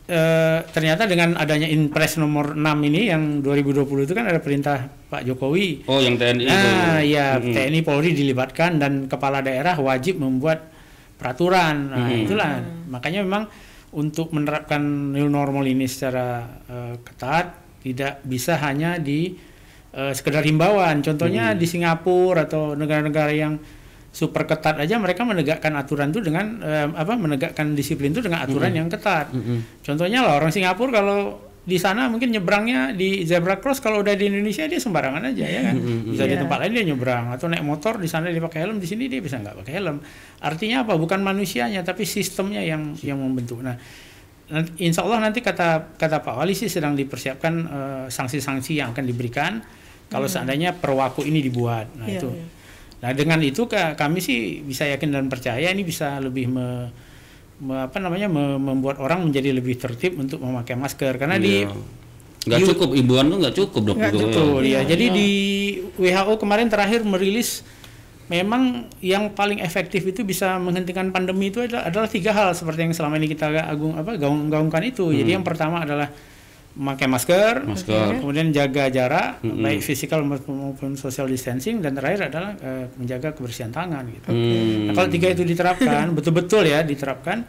eh, 0.05 0.59
ternyata 0.69 1.05
dengan 1.05 1.37
adanya 1.37 1.69
Inpres 1.69 2.17
nomor 2.17 2.53
6 2.53 2.89
ini 2.89 3.09
yang 3.09 3.41
2020 3.41 4.05
itu 4.05 4.13
kan 4.13 4.25
ada 4.29 4.41
perintah 4.41 4.89
Pak 5.09 5.25
Jokowi 5.25 5.89
Oh 5.89 6.01
yang 6.01 6.21
TNI 6.21 6.45
itu. 6.45 6.69
Ah, 6.69 7.01
ya 7.01 7.37
Mm-mm. 7.41 7.53
TNI 7.57 7.81
Polri 7.81 8.13
dilibatkan 8.13 8.77
dan 8.77 9.09
kepala 9.09 9.41
daerah 9.41 9.73
wajib 9.81 10.21
membuat 10.21 10.69
peraturan. 11.17 11.93
Nah, 11.93 12.09
Mm-mm. 12.09 12.25
itulah 12.29 12.61
makanya 12.89 13.25
memang 13.25 13.49
untuk 13.89 14.37
menerapkan 14.37 14.85
new 15.17 15.33
normal 15.33 15.65
ini 15.65 15.89
secara 15.89 16.45
eh, 16.69 16.95
ketat 17.01 17.68
tidak 17.89 18.21
bisa 18.23 18.61
hanya 18.61 18.97
di 18.97 19.33
eh, 19.91 20.13
sekedar 20.13 20.45
himbauan. 20.45 21.01
Contohnya 21.01 21.53
di 21.53 21.65
Singapura 21.65 22.45
atau 22.45 22.77
negara-negara 22.77 23.33
yang 23.33 23.57
super 24.09 24.45
ketat 24.45 24.81
aja 24.81 24.97
mereka 24.97 25.23
menegakkan 25.23 25.73
aturan 25.75 26.11
itu 26.11 26.21
dengan 26.21 26.59
eh, 26.61 26.87
apa 26.89 27.15
menegakkan 27.15 27.73
disiplin 27.73 28.11
itu 28.11 28.21
dengan 28.21 28.43
aturan 28.43 28.73
yang 28.73 28.89
ketat. 28.89 29.31
Mm-mm. 29.31 29.81
Contohnya 29.81 30.25
lah 30.25 30.37
orang 30.37 30.51
Singapura 30.51 30.91
kalau 30.95 31.19
di 31.69 31.77
sana 31.77 32.09
mungkin 32.09 32.33
nyebrangnya 32.33 32.97
di 32.97 33.29
zebra 33.29 33.61
cross 33.61 33.77
kalau 33.77 34.01
udah 34.01 34.17
di 34.17 34.25
Indonesia 34.25 34.65
dia 34.65 34.81
sembarangan 34.81 35.21
aja 35.29 35.45
ya 35.45 35.61
kan 35.69 35.77
bisa 36.09 36.25
di 36.25 36.33
Iya. 36.33 36.41
tempat 36.41 36.65
lain 36.65 36.73
dia 36.73 36.85
nyebrang 36.89 37.29
atau 37.29 37.45
naik 37.45 37.61
motor 37.61 38.01
di 38.01 38.09
sana 38.09 38.33
dia 38.33 38.41
pakai 38.41 38.65
helm 38.65 38.81
di 38.81 38.89
sini 38.89 39.05
dia 39.05 39.21
bisa 39.21 39.37
nggak 39.37 39.53
pakai 39.61 39.73
helm 39.77 40.01
artinya 40.41 40.89
apa 40.89 40.97
bukan 40.97 41.21
manusianya 41.21 41.85
tapi 41.85 42.09
sistemnya 42.09 42.65
yang 42.65 42.97
yang 43.05 43.21
membentuk 43.21 43.61
nah 43.61 43.77
insya 44.77 45.03
Allah 45.03 45.21
nanti 45.21 45.39
kata 45.39 45.95
kata 45.95 46.21
Pak 46.21 46.35
Wali 46.35 46.53
sih 46.53 46.67
sedang 46.67 46.93
dipersiapkan 46.93 47.55
eh, 47.61 48.07
sanksi-sanksi 48.09 48.73
yang 48.75 48.91
akan 48.91 49.05
diberikan 49.05 49.61
kalau 50.09 50.25
seandainya 50.25 50.73
perwaku 50.73 51.23
ini 51.23 51.41
dibuat 51.41 51.93
nah 51.95 52.07
Iya, 52.07 52.19
itu 52.19 52.31
iya. 52.31 52.47
Nah 52.99 53.15
dengan 53.15 53.39
itu 53.39 53.63
ka- 53.65 53.95
kami 53.95 54.19
sih 54.19 54.39
bisa 54.61 54.83
yakin 54.85 55.09
dan 55.09 55.25
percaya 55.27 55.69
ini 55.69 55.81
bisa 55.83 56.19
lebih 56.19 56.49
me, 56.49 56.91
me- 57.61 57.87
apa 57.87 57.95
namanya 57.99 58.27
me- 58.27 58.59
membuat 58.59 58.99
orang 58.99 59.23
menjadi 59.23 59.53
lebih 59.53 59.79
tertib 59.79 60.17
untuk 60.17 60.41
memakai 60.41 60.75
masker 60.75 61.15
karena 61.15 61.37
di 61.37 61.63
Iya. 61.63 61.71
nggak 62.43 62.59
di- 62.59 62.67
cukup 62.67 62.91
ibuan 62.95 63.29
tuh 63.29 63.39
nggak 63.39 63.55
cukup 63.55 63.83
dok 63.85 63.97
Nggak 63.97 64.13
gitu. 64.13 64.25
betul 64.27 64.59
Iya, 64.65 64.81
ya. 64.83 64.89
Jadi 64.89 65.05
iya. 65.05 65.15
di 65.15 65.29
WHO 65.95 66.35
kemarin 66.37 66.67
terakhir 66.67 67.05
merilis 67.05 67.63
memang 68.29 68.63
yang 69.01 69.33
paling 69.33 69.59
efektif 69.59 70.05
itu 70.05 70.21
bisa 70.23 70.57
menghentikan 70.57 71.09
pandemi 71.09 71.49
itu 71.49 71.61
adalah, 71.61 71.89
adalah 71.89 72.07
tiga 72.07 72.31
hal 72.31 72.53
seperti 72.53 72.85
yang 72.85 72.93
selama 72.93 73.17
ini 73.17 73.27
kita 73.27 73.49
agung 73.59 73.93
apa 73.95 74.15
gaung 74.15 74.49
gaungkan 74.49 74.85
itu. 74.85 75.09
Jadi 75.11 75.33
yang 75.33 75.43
pertama 75.43 75.81
adalah 75.81 76.13
memakai 76.79 77.11
masker, 77.11 77.67
Masker. 77.67 78.23
kemudian 78.23 78.55
jaga 78.55 78.87
jarak 78.87 79.43
Mm-mm. 79.43 79.59
baik 79.59 79.83
fisikal 79.83 80.23
maupun 80.23 80.95
social 80.95 81.27
distancing 81.27 81.83
dan 81.83 81.91
terakhir 81.91 82.31
adalah 82.31 82.55
eh, 82.55 82.87
menjaga 82.95 83.35
kebersihan 83.35 83.75
tangan 83.75 84.07
gitu. 84.07 84.31
Hmm. 84.31 84.87
Nah, 84.87 84.93
kalau 84.95 85.09
tiga 85.11 85.27
itu 85.27 85.43
diterapkan, 85.43 86.07
betul-betul 86.17 86.63
ya 86.65 86.87
diterapkan, 86.87 87.43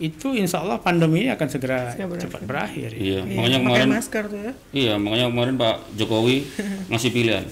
itu 0.00 0.32
insya 0.32 0.64
Allah 0.64 0.80
pandemi 0.80 1.28
akan 1.28 1.44
segera 1.44 1.92
berakhir. 1.92 2.24
cepat 2.24 2.40
berakhir. 2.40 2.88
ya. 2.96 3.00
Iya, 3.04 3.20
Iya, 3.20 3.36
makanya 3.36 3.58
kemarin 3.60 3.88
masker 3.92 4.24
tuh 4.24 4.40
ya. 4.40 4.52
iya 4.72 4.92
makanya 4.96 5.26
kemarin 5.28 5.54
Pak 5.60 5.76
Jokowi 5.92 6.36
ngasih 6.88 7.10
pilihan 7.12 7.44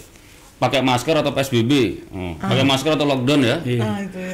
pakai 0.59 0.83
masker 0.83 1.15
atau 1.15 1.31
PSBB, 1.31 1.73
Oh, 2.11 2.35
pakai 2.35 2.63
masker 2.63 2.91
atau 2.93 3.07
lockdown 3.07 3.41
ya. 3.41 3.57
Iya. 3.63 3.83
Ah, 3.83 3.99
itu 4.03 4.19
ya. 4.19 4.31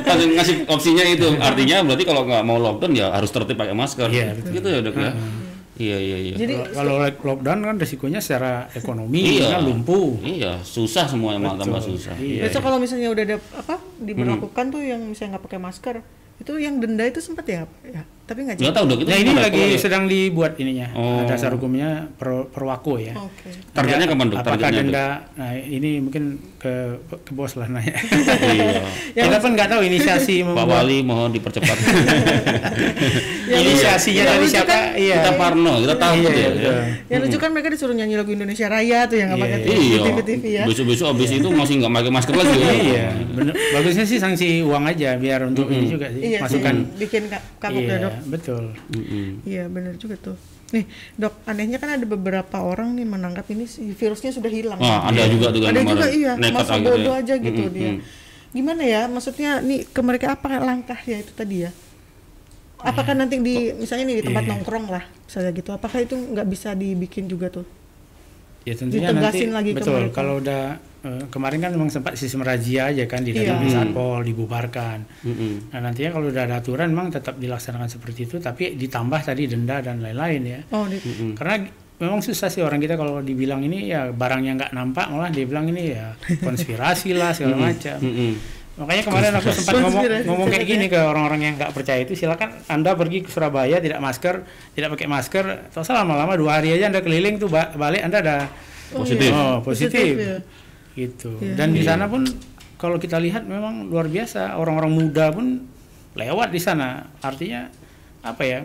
Langsung 0.00 0.30
ngasih 0.38 0.56
opsinya 0.64 1.04
itu. 1.04 1.26
Artinya 1.36 1.82
berarti 1.82 2.04
kalau 2.04 2.22
nggak 2.22 2.42
mau 2.42 2.56
lockdown 2.56 2.92
ya 2.94 3.10
harus 3.10 3.28
tertib 3.28 3.54
pakai 3.54 3.74
masker. 3.74 4.06
Iya, 4.08 4.32
betul. 4.32 4.50
Gitu 4.54 4.66
ya 4.68 4.78
dok 4.80 4.94
ya. 4.96 5.12
Iya 5.74 5.98
iya 5.98 6.18
iya. 6.22 6.34
Jadi 6.38 6.54
Kalau- 6.70 7.02
lockdown 7.02 7.58
kan 7.60 7.74
resikonya 7.74 8.22
secara 8.22 8.70
ekonomi 8.72 9.42
Iya. 9.42 9.58
kan 9.58 9.66
lumpuh. 9.66 10.22
Iya, 10.22 10.62
susah 10.62 11.10
semuanya 11.10 11.42
malah 11.42 11.58
tambah 11.58 11.82
susah. 11.82 12.14
Iya. 12.14 12.46
Besok 12.46 12.62
kalau 12.62 12.78
misalnya 12.78 13.10
udah 13.10 13.24
ada 13.26 13.36
apa 13.52 13.76
diberlakukan 13.98 14.64
tuh 14.70 14.82
yang 14.82 15.02
misalnya 15.02 15.34
nggak 15.34 15.44
pakai 15.50 15.58
masker, 15.58 15.94
itu 16.38 16.52
yang 16.56 16.78
denda 16.78 17.02
itu 17.02 17.18
sempat 17.18 17.42
ya, 17.44 17.66
ya. 17.82 18.06
Tapi 18.24 18.40
nggak 18.42 18.56
jadi. 18.56 18.72
tahu 18.72 18.84
dok 18.86 18.98
Nah 19.04 19.16
ini 19.16 19.32
lagi 19.32 19.60
Kalau- 19.66 19.78
sedang 19.78 20.02
dibuat 20.04 20.52
ininya 20.56 20.88
Oh. 20.92 21.22
dasar 21.24 21.50
hukumnya 21.50 22.08
per, 22.10 22.28
perwaku 22.46 22.96
ya. 22.98 23.12
Oke. 23.14 23.52
Targetnya 23.70 24.06
kapan 24.06 24.26
dok? 24.26 24.38
Apakah 24.38 24.56
Targetnya 24.56 24.72
dok? 24.72 24.80
denda? 24.86 25.06
Nah 25.34 25.50
ini 25.54 25.90
mungkin 25.98 26.24
ke 26.56 26.72
ke 27.20 27.30
bos 27.30 27.52
lah 27.54 27.66
nanya. 27.66 27.92
Iya. 29.14 29.24
Kita 29.24 29.38
pun 29.38 29.52
nggak 29.52 29.68
tahu 29.68 29.80
inisiasi 29.82 30.40
Pak 30.42 30.64
Wali 30.64 30.98
mohon 31.00 31.30
dipercepat. 31.30 31.76
Yang 33.44 33.60
inisiasinya 33.62 34.16
yang 34.18 34.28
dari 34.32 34.46
siapa? 34.46 34.66
kan- 34.66 34.92
Iya. 34.94 35.16
Kita 35.16 35.32
Parno, 35.34 35.72
kita 35.78 35.94
tahu 35.94 36.14
Iya, 36.16 36.24
ya. 36.24 36.32
iya, 36.32 36.50
ya. 36.54 36.74
Yang 37.10 37.20
lucu 37.24 37.36
kan 37.38 37.50
mereka 37.50 37.68
disuruh 37.68 37.92
nyanyi 37.92 38.14
lagu 38.14 38.30
Indonesia 38.30 38.66
Raya 38.66 39.04
tuh 39.04 39.16
yang 39.16 39.28
nggak 39.28 39.38
Iya, 39.38 39.44
pakai 39.44 39.58
iya. 39.60 39.76
Iya. 39.76 39.98
TV 40.00 40.18
TV 40.24 40.44
ya. 40.50 40.64
Besok-besok 40.64 41.06
abis 41.10 41.30
itu 41.34 41.48
masih 41.50 41.74
nggak 41.76 41.92
pakai 41.92 42.10
masker 42.10 42.34
lagi 42.34 42.56
ya. 42.56 42.72
Iya. 42.74 43.06
Bagusnya 43.74 44.04
sih 44.04 44.18
sanksi 44.18 44.46
uang 44.62 44.84
aja 44.86 45.10
biar 45.14 45.40
untuk 45.44 45.68
ini 45.68 45.86
juga 45.86 46.06
sih 46.08 46.22
Iya 46.24 46.38
masukan. 46.40 46.74
bikin 46.96 47.22
ka- 47.28 47.44
kapok 47.60 47.82
Iya, 48.14 48.22
ya 48.22 48.30
betul. 48.30 48.64
Iya 49.44 49.64
benar 49.66 49.94
juga 49.98 50.16
tuh. 50.20 50.36
Nih 50.74 50.84
dok, 51.14 51.34
anehnya 51.46 51.78
kan 51.78 51.90
ada 51.94 52.06
beberapa 52.06 52.56
orang 52.62 52.94
nih 52.98 53.06
menanggap 53.06 53.46
ini 53.50 53.64
si 53.66 53.94
virusnya 53.94 54.34
sudah 54.34 54.50
hilang. 54.50 54.78
Wah, 54.78 55.06
ada 55.06 55.22
juga 55.30 55.50
tuh 55.54 55.60
kan 55.62 55.70
ada 55.70 55.82
juga 55.82 56.06
iya, 56.10 56.32
akhirnya. 56.34 56.82
bodoh 56.82 57.14
aja 57.14 57.34
gitu 57.38 57.62
Mm-mm, 57.68 57.74
dia. 57.76 57.90
mm. 57.94 58.00
Gimana 58.54 58.82
ya? 58.86 59.02
Maksudnya 59.10 59.50
nih 59.62 59.86
ke 59.86 60.00
mereka 60.02 60.26
apa 60.34 60.58
langkah 60.62 60.98
ya 61.06 61.18
itu 61.18 61.32
tadi 61.34 61.66
ya? 61.66 61.70
Apakah 62.84 63.16
nanti 63.16 63.40
di 63.40 63.72
misalnya 63.80 64.04
nih 64.12 64.16
di 64.20 64.24
tempat 64.28 64.44
Iya. 64.44 64.50
nongkrong 64.52 64.86
lah, 64.92 65.04
misalnya 65.24 65.50
gitu. 65.56 65.70
Apakah 65.72 65.98
itu 66.04 66.14
nggak 66.20 66.46
bisa 66.50 66.76
dibikin 66.76 67.24
juga 67.30 67.48
tuh? 67.48 67.64
Ya 68.68 68.76
tentunya 68.76 69.08
Ditegasin 69.08 69.52
nanti 69.52 69.56
lagi 69.56 69.70
ke 69.72 69.78
betul. 69.80 69.94
mereka. 70.00 70.14
Kalau 70.20 70.34
udah 70.40 70.62
eh, 71.04 71.24
kemarin 71.28 71.60
kan 71.60 71.70
memang 71.70 71.88
sempat 71.88 72.14
sistem 72.14 72.42
razia 72.42 72.88
aja 72.88 73.04
kan 73.04 73.20
di 73.20 73.30
Iya. 73.30 73.52
dalam 73.52 73.64
satpol 73.66 74.24
dibubarkan. 74.24 75.04
Mm-mm. 75.22 75.70
Nah 75.70 75.80
nantinya 75.80 76.10
kalau 76.10 76.28
udah 76.28 76.42
ada 76.42 76.56
aturan 76.58 76.88
memang 76.88 77.08
tetap 77.10 77.36
dilaksanakan 77.36 77.86
seperti 77.86 78.24
itu, 78.24 78.36
tapi 78.38 78.74
ditambah 78.74 79.20
tadi 79.22 79.44
denda 79.44 79.78
dan 79.78 80.00
lain-lain 80.00 80.42
ya. 80.42 80.60
Oh, 80.70 80.84
di, 80.84 80.96
Mm-mm. 80.96 81.36
Karena 81.36 81.64
memang 81.94 82.18
susah 82.18 82.48
sih 82.48 82.58
orang 82.58 82.80
kita 82.80 82.96
kalau 82.96 83.20
dibilang 83.20 83.60
ini 83.60 83.86
ya 83.86 84.10
barangnya 84.10 84.52
nggak 84.58 84.72
nampak 84.72 85.06
malah 85.08 85.30
dia 85.30 85.44
bilang 85.44 85.68
ini 85.68 85.92
ya 85.92 86.16
konspirasi 86.40 87.12
lah 87.12 87.30
segala 87.30 87.54
macam. 87.62 88.00
Mm-mm. 88.00 88.32
Makanya 88.74 89.02
kemarin 89.06 89.30
aku 89.38 89.54
sempat 89.54 89.74
ngomong, 89.78 90.02
ngomong 90.26 90.48
kayak 90.50 90.66
gini 90.66 90.86
ke 90.88 90.98
orang-orang 90.98 91.40
yang 91.40 91.54
nggak 91.54 91.70
percaya 91.70 92.02
itu 92.02 92.18
silakan 92.18 92.58
anda 92.66 92.90
pergi 92.92 93.22
ke 93.22 93.30
Surabaya 93.30 93.78
tidak 93.78 94.02
masker, 94.02 94.42
tidak 94.74 94.98
pakai 94.98 95.06
masker, 95.06 95.44
terus 95.70 95.86
lama-lama 95.88 96.34
dua 96.34 96.58
hari 96.58 96.74
aja 96.74 96.90
anda 96.90 96.98
keliling 96.98 97.38
tuh 97.38 97.46
ba- 97.46 97.70
balik 97.70 98.02
anda 98.02 98.18
ada 98.18 98.36
Positif. 98.90 99.30
oh 99.30 99.62
positif, 99.62 100.14
ya. 100.18 100.42
Gitu. 100.94 101.36
Iya. 101.38 101.54
Dan 101.54 101.74
di 101.74 101.82
Iya. 101.82 101.94
sana 101.94 102.06
pun 102.06 102.22
kalau 102.74 102.96
kita 102.96 103.18
lihat 103.18 103.44
memang 103.44 103.86
luar 103.86 104.06
biasa 104.06 104.54
orang-orang 104.56 104.92
muda 104.92 105.30
pun 105.30 105.62
lewat 106.14 106.48
di 106.50 106.58
sana. 106.58 107.10
Artinya 107.20 107.66
apa 108.22 108.42
ya 108.42 108.60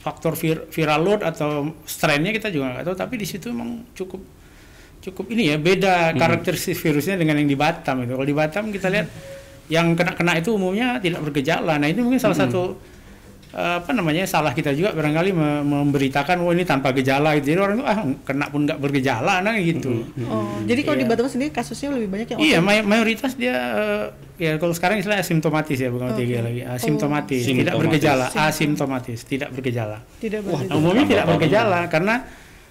faktor 0.00 0.34
vir- 0.34 0.68
viral 0.68 1.00
load 1.00 1.20
atau 1.22 1.72
strainnya 1.84 2.28
kita 2.28 2.48
juga 2.48 2.76
nggak 2.76 2.84
tahu 2.84 2.96
tapi 2.98 3.14
di 3.16 3.24
situ 3.24 3.48
memang 3.48 3.88
cukup 3.96 4.20
cukup 5.00 5.32
ini 5.32 5.52
ya 5.52 5.56
beda 5.56 6.12
karakteristik 6.14 6.76
virusnya 6.76 7.16
dengan 7.16 7.36
yang 7.36 7.48
di 7.48 7.56
Batam 7.56 8.04
itu. 8.04 8.12
Kalau 8.12 8.24
di 8.24 8.36
Batam 8.36 8.64
kita 8.68 8.88
lihat 8.88 9.08
yang 9.68 9.92
kena-kena 9.92 10.36
itu 10.36 10.52
umumnya 10.52 11.00
tidak 11.00 11.24
bergejala. 11.24 11.80
Nah, 11.80 11.88
itu 11.88 12.04
mungkin 12.04 12.20
salah 12.20 12.36
satu 12.36 12.76
eh, 12.76 12.93
apa 13.54 13.90
namanya 13.90 14.22
salah 14.24 14.50
kita 14.50 14.70
juga 14.70 14.90
barangkali 14.90 15.30
me- 15.30 15.62
memberitakan 15.62 16.36
oh 16.38 16.50
ini 16.50 16.62
tanpa 16.62 16.90
gejala 16.90 17.32
gitu. 17.34 17.48
Jadi 17.48 17.60
orang 17.60 17.76
itu 17.76 17.84
ah 17.84 17.96
kena 18.20 18.46
pun 18.48 18.60
nggak 18.62 18.76
bergejala 18.76 19.38
nah 19.40 19.54
gitu. 19.54 20.02
Oh, 20.24 20.58
jadi 20.60 20.80
kalau 20.80 20.96
di 20.96 21.04
Iya. 21.04 21.10
Batam 21.10 21.26
sendiri 21.28 21.50
kasusnya 21.50 21.88
lebih 21.92 22.08
banyak 22.08 22.26
yang 22.28 22.38
Iya, 22.40 22.58
may- 22.58 22.82
mayoritas 22.82 23.32
dia 23.32 23.54
eh, 23.54 24.04
ya 24.40 24.52
kalau 24.56 24.70
sekarang 24.70 24.98
istilah 24.98 25.16
asimptomatis 25.16 25.76
ya 25.76 25.86
bukan. 25.86 26.10
OTG 26.10 26.30
lagi. 26.36 26.60
Asimptomatis, 26.62 27.40
Oh. 27.40 27.46
tidak 27.46 27.54
Simptomatis. 27.70 27.78
bergejala, 27.78 28.26
asimptomatis, 28.34 29.18
tidak 29.22 29.48
bergejala. 29.50 29.98
Tidak 30.16 30.40
Wah, 30.42 30.58
berbeda. 30.58 30.74
Umumnya 30.74 31.04
tidak 31.06 31.24
bergejala 31.28 31.80
karena 31.86 32.14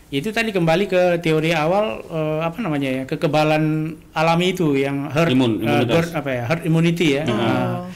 itu 0.10 0.30
tadi 0.30 0.52
kembali 0.52 0.86
ke 0.86 1.02
teori 1.18 1.52
awal 1.52 1.86
eh, 2.04 2.40
apa 2.42 2.60
namanya 2.60 2.90
ya 2.92 3.04
kekebalan 3.06 3.64
alami 4.12 4.52
itu 4.52 4.76
yang 4.76 5.08
herd 5.08 5.32
Imun, 5.32 5.58
eh, 5.58 5.66
imunitas. 5.66 5.96
herd- 5.96 6.14
apa 6.14 6.30
ya 6.30 6.44
herd 6.46 6.64
immunity 6.64 7.08
ya. 7.14 7.24
Oh. 7.24 7.32
Nah, 7.32 7.88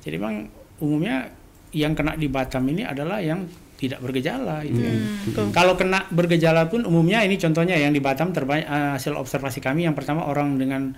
jadi 0.00 0.16
memang 0.16 0.50
umumnya 0.76 1.30
yang 1.72 1.96
kena 1.96 2.16
di 2.16 2.28
Batam 2.28 2.68
ini 2.68 2.84
adalah 2.84 3.18
yang 3.20 3.48
tidak 3.82 3.98
bergejala 3.98 4.62
itu. 4.62 4.78
Hmm. 4.78 5.50
Kalau 5.50 5.74
kena 5.74 6.06
bergejala 6.14 6.70
pun 6.70 6.86
umumnya 6.86 7.26
ini 7.26 7.34
contohnya 7.34 7.74
yang 7.74 7.90
di 7.90 7.98
Batam 7.98 8.30
terbanyak 8.30 8.68
eh, 8.70 8.90
hasil 8.94 9.18
observasi 9.18 9.58
kami 9.58 9.90
yang 9.90 9.98
pertama 9.98 10.22
orang 10.30 10.54
dengan 10.54 10.94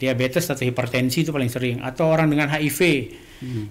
diabetes 0.00 0.48
atau 0.48 0.64
hipertensi 0.64 1.22
itu 1.22 1.30
paling 1.30 1.52
sering 1.52 1.84
atau 1.84 2.08
orang 2.08 2.32
dengan 2.32 2.48
HIV. 2.48 2.80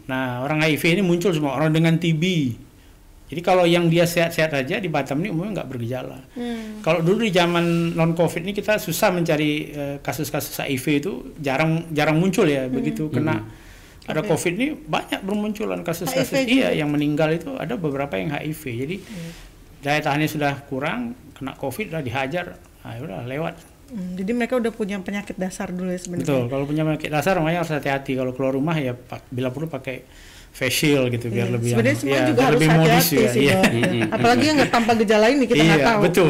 Nah, 0.05 0.45
orang 0.45 0.61
HIV 0.61 1.01
ini 1.01 1.03
muncul 1.03 1.33
semua 1.33 1.57
orang 1.57 1.73
dengan 1.73 1.97
TB. 1.97 2.23
Jadi 3.33 3.41
kalau 3.41 3.65
yang 3.65 3.89
dia 3.89 4.05
sehat-sehat 4.05 4.53
aja 4.53 4.77
di 4.77 4.85
Batam 4.85 5.17
ini 5.25 5.33
umumnya 5.33 5.63
nggak 5.63 5.69
bergejala. 5.73 6.21
Hmm. 6.37 6.85
Kalau 6.85 7.01
dulu 7.01 7.25
di 7.25 7.33
zaman 7.33 7.97
non 7.97 8.13
covid 8.13 8.45
ini 8.45 8.53
kita 8.53 8.77
susah 8.77 9.09
mencari 9.09 9.51
eh, 9.73 9.95
kasus-kasus 9.97 10.61
HIV 10.61 10.85
itu 11.01 11.11
jarang 11.41 11.89
jarang 11.89 12.21
muncul 12.21 12.45
ya 12.45 12.69
begitu 12.69 13.09
kena 13.09 13.41
ada 14.03 14.19
Oke. 14.19 14.35
covid 14.35 14.53
ini 14.59 14.67
banyak 14.75 15.23
bermunculan 15.23 15.79
kasus-kasus 15.79 16.43
iya 16.43 16.75
juga? 16.75 16.79
yang 16.83 16.89
meninggal 16.91 17.29
itu 17.31 17.55
ada 17.55 17.79
beberapa 17.79 18.19
yang 18.19 18.35
HIV. 18.35 18.63
Jadi 18.83 18.95
daya 19.79 19.99
tahannya 20.03 20.27
sudah 20.27 20.53
kurang 20.67 21.15
kena 21.35 21.55
covid 21.55 21.91
udah 21.91 22.03
dihajar, 22.03 22.59
nah, 22.83 22.99
udah 22.99 23.23
lewat. 23.23 23.55
Hmm, 23.93 24.15
jadi 24.19 24.31
mereka 24.35 24.59
udah 24.59 24.71
punya 24.75 24.99
penyakit 24.99 25.39
dasar 25.39 25.71
dulu 25.71 25.87
ya 25.91 25.99
sebenarnya. 25.99 26.27
Betul. 26.27 26.43
Kalau 26.51 26.65
punya 26.67 26.83
penyakit 26.83 27.09
dasar 27.11 27.39
makanya 27.39 27.63
harus 27.63 27.71
hati-hati 27.71 28.11
kalau 28.19 28.31
keluar 28.35 28.51
rumah 28.55 28.75
ya 28.75 28.91
bila 29.31 29.53
perlu 29.55 29.71
pakai 29.71 30.03
face 30.53 30.75
shield 30.79 31.09
gitu 31.09 31.27
biar 31.27 31.49
Iya. 31.49 31.53
lebih 31.57 31.69
Sebenarnya 31.73 31.97
semua 31.97 32.13
Iya, 32.13 32.23
juga 32.29 32.41
harus 32.45 32.53
lebih 32.55 32.69
modis 32.69 32.85
hati-hati 32.93 33.15
juga, 33.17 33.29
sih, 33.33 33.41
iya. 33.41 33.57
Dok. 33.57 34.13
Apalagi 34.15 34.43
yang 34.45 34.55
nggak 34.55 34.71
tanpa 34.71 34.91
gejala 34.95 35.25
ini 35.27 35.43
kita 35.43 35.59
nggak 35.59 35.81
iya, 35.81 35.87
tahu. 35.89 35.99
betul. 36.05 36.29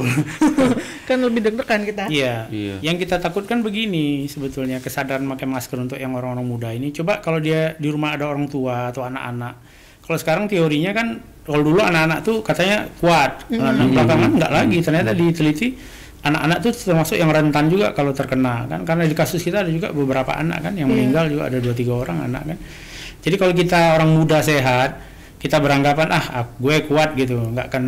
kan 1.08 1.18
lebih 1.20 1.40
deg-degan 1.44 1.82
kita. 1.84 2.04
Iya. 2.08 2.36
Iya. 2.48 2.76
Yang 2.80 2.96
kita 3.04 3.16
takutkan 3.20 3.60
begini 3.60 4.06
sebetulnya 4.26 4.80
kesadaran 4.80 5.28
pakai 5.28 5.44
masker 5.46 5.78
untuk 5.78 6.00
yang 6.00 6.16
orang-orang 6.16 6.48
muda 6.48 6.70
ini. 6.72 6.90
Coba 6.90 7.20
kalau 7.20 7.44
dia 7.44 7.76
di 7.76 7.92
rumah 7.92 8.16
ada 8.16 8.32
orang 8.32 8.48
tua 8.48 8.90
atau 8.90 9.04
anak-anak. 9.04 9.54
Kalau 10.00 10.18
sekarang 10.18 10.48
teorinya 10.48 10.92
kan 10.92 11.08
kalau 11.44 11.60
dulu 11.60 11.84
anak-anak 11.84 12.20
tuh 12.24 12.40
katanya 12.40 12.88
kuat. 13.00 13.44
Nah, 13.52 13.76
belakangan 13.76 14.30
enggak 14.40 14.52
lagi. 14.52 14.78
Ternyata 14.80 15.12
diteliti 15.12 15.68
anak-anak 16.24 16.58
tuh 16.60 16.72
termasuk 16.72 17.20
yang 17.20 17.28
rentan 17.28 17.68
juga 17.68 17.92
kalau 17.92 18.16
terkena 18.16 18.64
kan 18.64 18.88
karena 18.88 19.04
di 19.04 19.12
kasus 19.12 19.44
kita 19.44 19.60
ada 19.60 19.68
juga 19.68 19.92
beberapa 19.92 20.32
anak 20.32 20.64
kan 20.64 20.74
yang 20.80 20.88
Iya. 20.88 20.96
meninggal 20.96 21.26
juga 21.28 21.44
ada 21.52 21.60
dua 21.60 21.76
tiga 21.76 22.00
orang 22.00 22.32
anak 22.32 22.44
kan. 22.48 22.58
Jadi 23.24 23.36
kalau 23.36 23.54
kita 23.54 23.96
orang 23.96 24.10
muda 24.12 24.40
sehat, 24.40 25.00
kita 25.40 25.58
beranggapan 25.58 26.08
ah 26.12 26.26
ah, 26.34 26.46
gue 26.54 26.76
kuat 26.86 27.16
gitu, 27.16 27.40
nggak 27.40 27.72
akan 27.72 27.84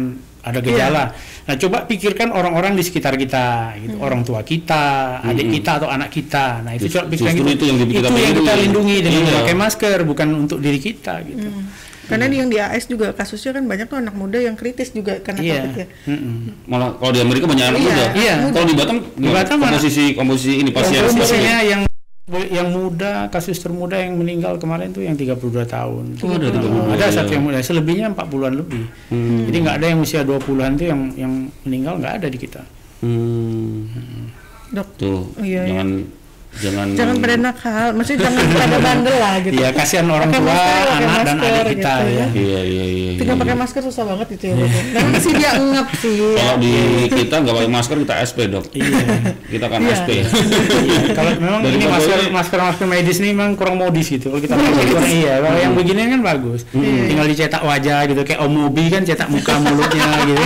ada 0.46 0.60
gejala. 0.62 1.04
Nah, 1.46 1.56
coba 1.58 1.78
pikirkan 1.84 2.30
orang-orang 2.30 2.78
di 2.78 2.86
sekitar 2.86 3.18
kita, 3.18 3.74
gitu. 3.82 3.98
orang 3.98 4.22
tua 4.22 4.46
kita, 4.46 5.18
adik 5.26 5.50
Mm-mm. 5.50 5.56
kita 5.58 5.72
atau 5.82 5.90
anak 5.90 6.14
kita. 6.14 6.62
Nah, 6.62 6.78
itu 6.78 6.86
Just- 6.86 7.02
coba 7.02 7.10
pikirkan 7.10 7.34
gitu. 7.36 7.50
itu 7.50 7.64
yang 7.66 7.78
kita 7.78 7.90
Itu 7.90 7.98
yang 7.98 8.14
pikirin. 8.14 8.36
kita 8.38 8.54
lindungi 8.62 8.98
dengan 9.02 9.22
Iya. 9.26 9.34
pakai 9.42 9.56
masker, 9.58 9.98
bukan 10.06 10.28
untuk 10.38 10.60
diri 10.62 10.78
kita 10.78 11.14
gitu. 11.26 11.50
Hmm. 11.50 11.66
Karena 12.06 12.30
di 12.30 12.38
yang 12.38 12.50
di 12.54 12.62
AS 12.62 12.86
juga 12.86 13.18
kasusnya 13.18 13.58
kan 13.58 13.66
banyak 13.66 13.90
tuh 13.90 13.98
anak 13.98 14.14
muda 14.14 14.38
yang 14.38 14.54
kritis 14.54 14.94
juga 14.94 15.18
karena 15.26 15.42
Iya. 15.42 15.56
COVID 15.58 15.74
ya. 15.74 15.86
Mm-mm. 16.06 16.36
Malah 16.70 16.90
kalau 17.02 17.12
di 17.12 17.22
Amerika 17.26 17.46
banyak 17.50 17.66
anak 17.66 17.80
Iya, 17.82 17.90
muda. 17.90 18.06
iya. 18.14 18.34
Kalau 18.54 18.66
di 18.70 18.76
Batam, 18.78 18.98
Di 19.18 19.30
Batam 19.34 19.58
komposisi 19.58 20.06
komposisi 20.14 20.54
ini 20.62 20.70
pasien 20.70 21.02
Komposisinya 21.02 21.58
yang 21.66 21.82
yang 22.26 22.74
muda, 22.74 23.30
kasus 23.30 23.62
termuda 23.62 24.02
yang 24.02 24.18
meninggal 24.18 24.58
kemarin 24.58 24.90
tuh 24.90 25.06
yang 25.06 25.14
32 25.14 25.38
tahun. 25.70 26.18
Oh, 26.26 26.34
ada 26.34 26.50
32, 26.50 26.98
Ada 26.98 27.06
iya. 27.06 27.16
satu 27.22 27.32
yang 27.38 27.46
muda, 27.46 27.62
selebihnya 27.62 28.10
40-an 28.18 28.54
lebih. 28.58 28.86
Hmm. 29.14 29.46
Jadi 29.46 29.58
nggak 29.62 29.76
ada 29.78 29.88
yang 29.94 30.00
usia 30.02 30.26
20-an 30.26 30.72
tuh 30.74 30.88
yang 30.90 31.02
yang 31.14 31.34
meninggal 31.62 31.94
nggak 32.02 32.14
ada 32.18 32.28
di 32.34 32.38
kita. 32.42 32.66
Hmm. 33.06 34.34
Dok, 34.74 34.88
Tuh, 34.98 35.22
Iya, 35.46 35.70
jangan 35.70 35.90
jangan 36.56 36.88
jangan 36.92 37.16
pada 37.18 37.36
nakal, 37.38 37.88
maksudnya 37.92 38.20
jangan 38.24 38.44
pada 38.50 38.78
bandel 38.80 39.16
lah 39.16 39.36
gitu. 39.40 39.56
Iya, 39.56 39.70
kasihan 39.72 40.08
orang 40.08 40.30
Pakai 40.30 40.40
tua, 40.40 40.50
masker, 40.50 40.86
anak 40.86 40.96
dan 40.96 41.08
masker 41.36 41.52
adik 41.56 41.68
kita 41.72 41.94
gitu 41.94 42.06
ya. 42.06 42.16
ya. 42.16 42.26
Iya 42.32 42.62
iya 42.64 42.86
iya. 42.86 43.10
Tinggal 43.16 43.36
iya. 43.36 43.42
pakai 43.42 43.56
masker 43.56 43.82
susah 43.84 44.04
banget 44.06 44.28
itu 44.32 44.46
ya. 44.46 44.56
Dan 44.96 45.06
sih 45.18 45.34
dia 45.34 45.52
ngap 45.54 45.88
sih. 45.96 46.14
ya. 46.16 46.30
Kalau 46.36 46.56
di 46.58 46.74
kita 47.10 47.36
nggak 47.38 47.56
pakai 47.56 47.72
masker 47.72 47.96
kita 48.00 48.14
SP 48.22 48.38
dok. 48.48 48.66
Iya. 48.72 49.00
Kita 49.46 49.66
kan 49.66 49.80
Iya. 49.82 49.96
SP. 49.98 50.10
Kalau 51.12 51.32
memang 51.36 51.62
ini 51.62 51.70
Daripada 51.76 51.94
masker 51.94 52.18
ini- 52.18 52.32
masker 52.32 52.60
masker 52.62 52.86
medis 52.86 53.18
ini 53.20 53.30
memang 53.32 53.52
kurang 53.54 53.76
modis 53.76 54.08
gitu. 54.08 54.30
Kalau 54.30 54.42
kita 54.42 54.54
pakai 54.54 54.86
kurang 54.88 55.10
iya. 55.10 55.34
Kalau 55.40 55.58
yang 55.58 55.74
begini 55.74 56.00
kan 56.10 56.22
bagus. 56.24 56.62
Tinggal 56.72 57.26
dicetak 57.26 57.62
wajah 57.62 58.00
gitu 58.06 58.22
kayak 58.22 58.40
Om 58.40 58.52
Mobi 58.52 58.88
kan 58.88 59.02
cetak 59.02 59.28
muka 59.28 59.54
mulutnya 59.58 60.08
gitu. 60.24 60.44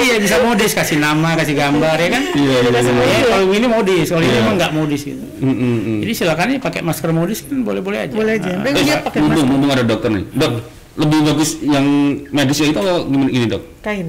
iya 0.00 0.16
bisa 0.16 0.40
modis 0.40 0.72
kasih 0.72 0.96
nama 0.96 1.36
kasih 1.36 1.54
gambar 1.54 1.96
ya 1.96 2.08
kan. 2.10 2.22
Iya, 2.32 2.56
iya, 2.62 2.70
iya. 2.72 2.80
ya, 2.80 3.18
Kalau 3.28 3.46
ini 3.50 3.66
modis, 3.66 4.06
kalau 4.08 4.20
ini 4.20 4.30
Iya. 4.30 4.38
memang 4.40 4.54
nggak 4.56 4.72
modis 4.80 5.00
gitu. 5.04 5.20
Mm, 5.20 5.52
mm, 5.52 5.78
mm. 5.78 5.98
Jadi 6.02 6.12
silakan 6.14 6.46
ya 6.48 6.58
pakai 6.58 6.80
masker 6.80 7.10
modis 7.12 7.38
kan 7.44 7.60
boleh-boleh 7.60 7.98
aja. 8.08 8.14
Boleh 8.16 8.32
aja. 8.36 8.50
Ah. 8.50 8.64
Tapi 8.64 8.68
Eh, 8.72 8.84
dia 8.84 8.96
pakai 9.00 9.18
mumpung, 9.20 9.36
masker 9.36 9.50
mumpung 9.52 9.70
ada 9.70 9.84
dokter 9.84 10.10
nih. 10.10 10.24
Dok, 10.32 10.52
lebih 10.96 11.18
bagus 11.22 11.50
yang 11.60 11.86
medisnya 12.28 12.66
itu 12.68 12.78
atau 12.78 12.96
gimana 13.04 13.28
gini 13.28 13.46
dok? 13.46 13.62
kain. 13.80 14.08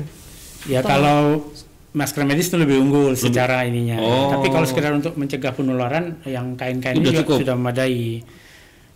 Ya 0.65 0.79
kalau 0.79 1.49
masker 1.91 2.23
medis 2.23 2.47
itu 2.47 2.55
lebih 2.55 2.79
unggul 2.79 3.11
secara 3.13 3.67
ininya. 3.67 3.99
Oh. 3.99 4.31
Tapi 4.31 4.47
kalau 4.47 4.63
sekedar 4.63 4.93
untuk 4.93 5.13
mencegah 5.13 5.51
penularan 5.51 6.21
yang 6.23 6.55
kain-kain 6.55 6.95
ini 6.95 7.11
juga 7.11 7.21
cukup. 7.27 7.37
sudah 7.43 7.55
memadai. 7.55 8.23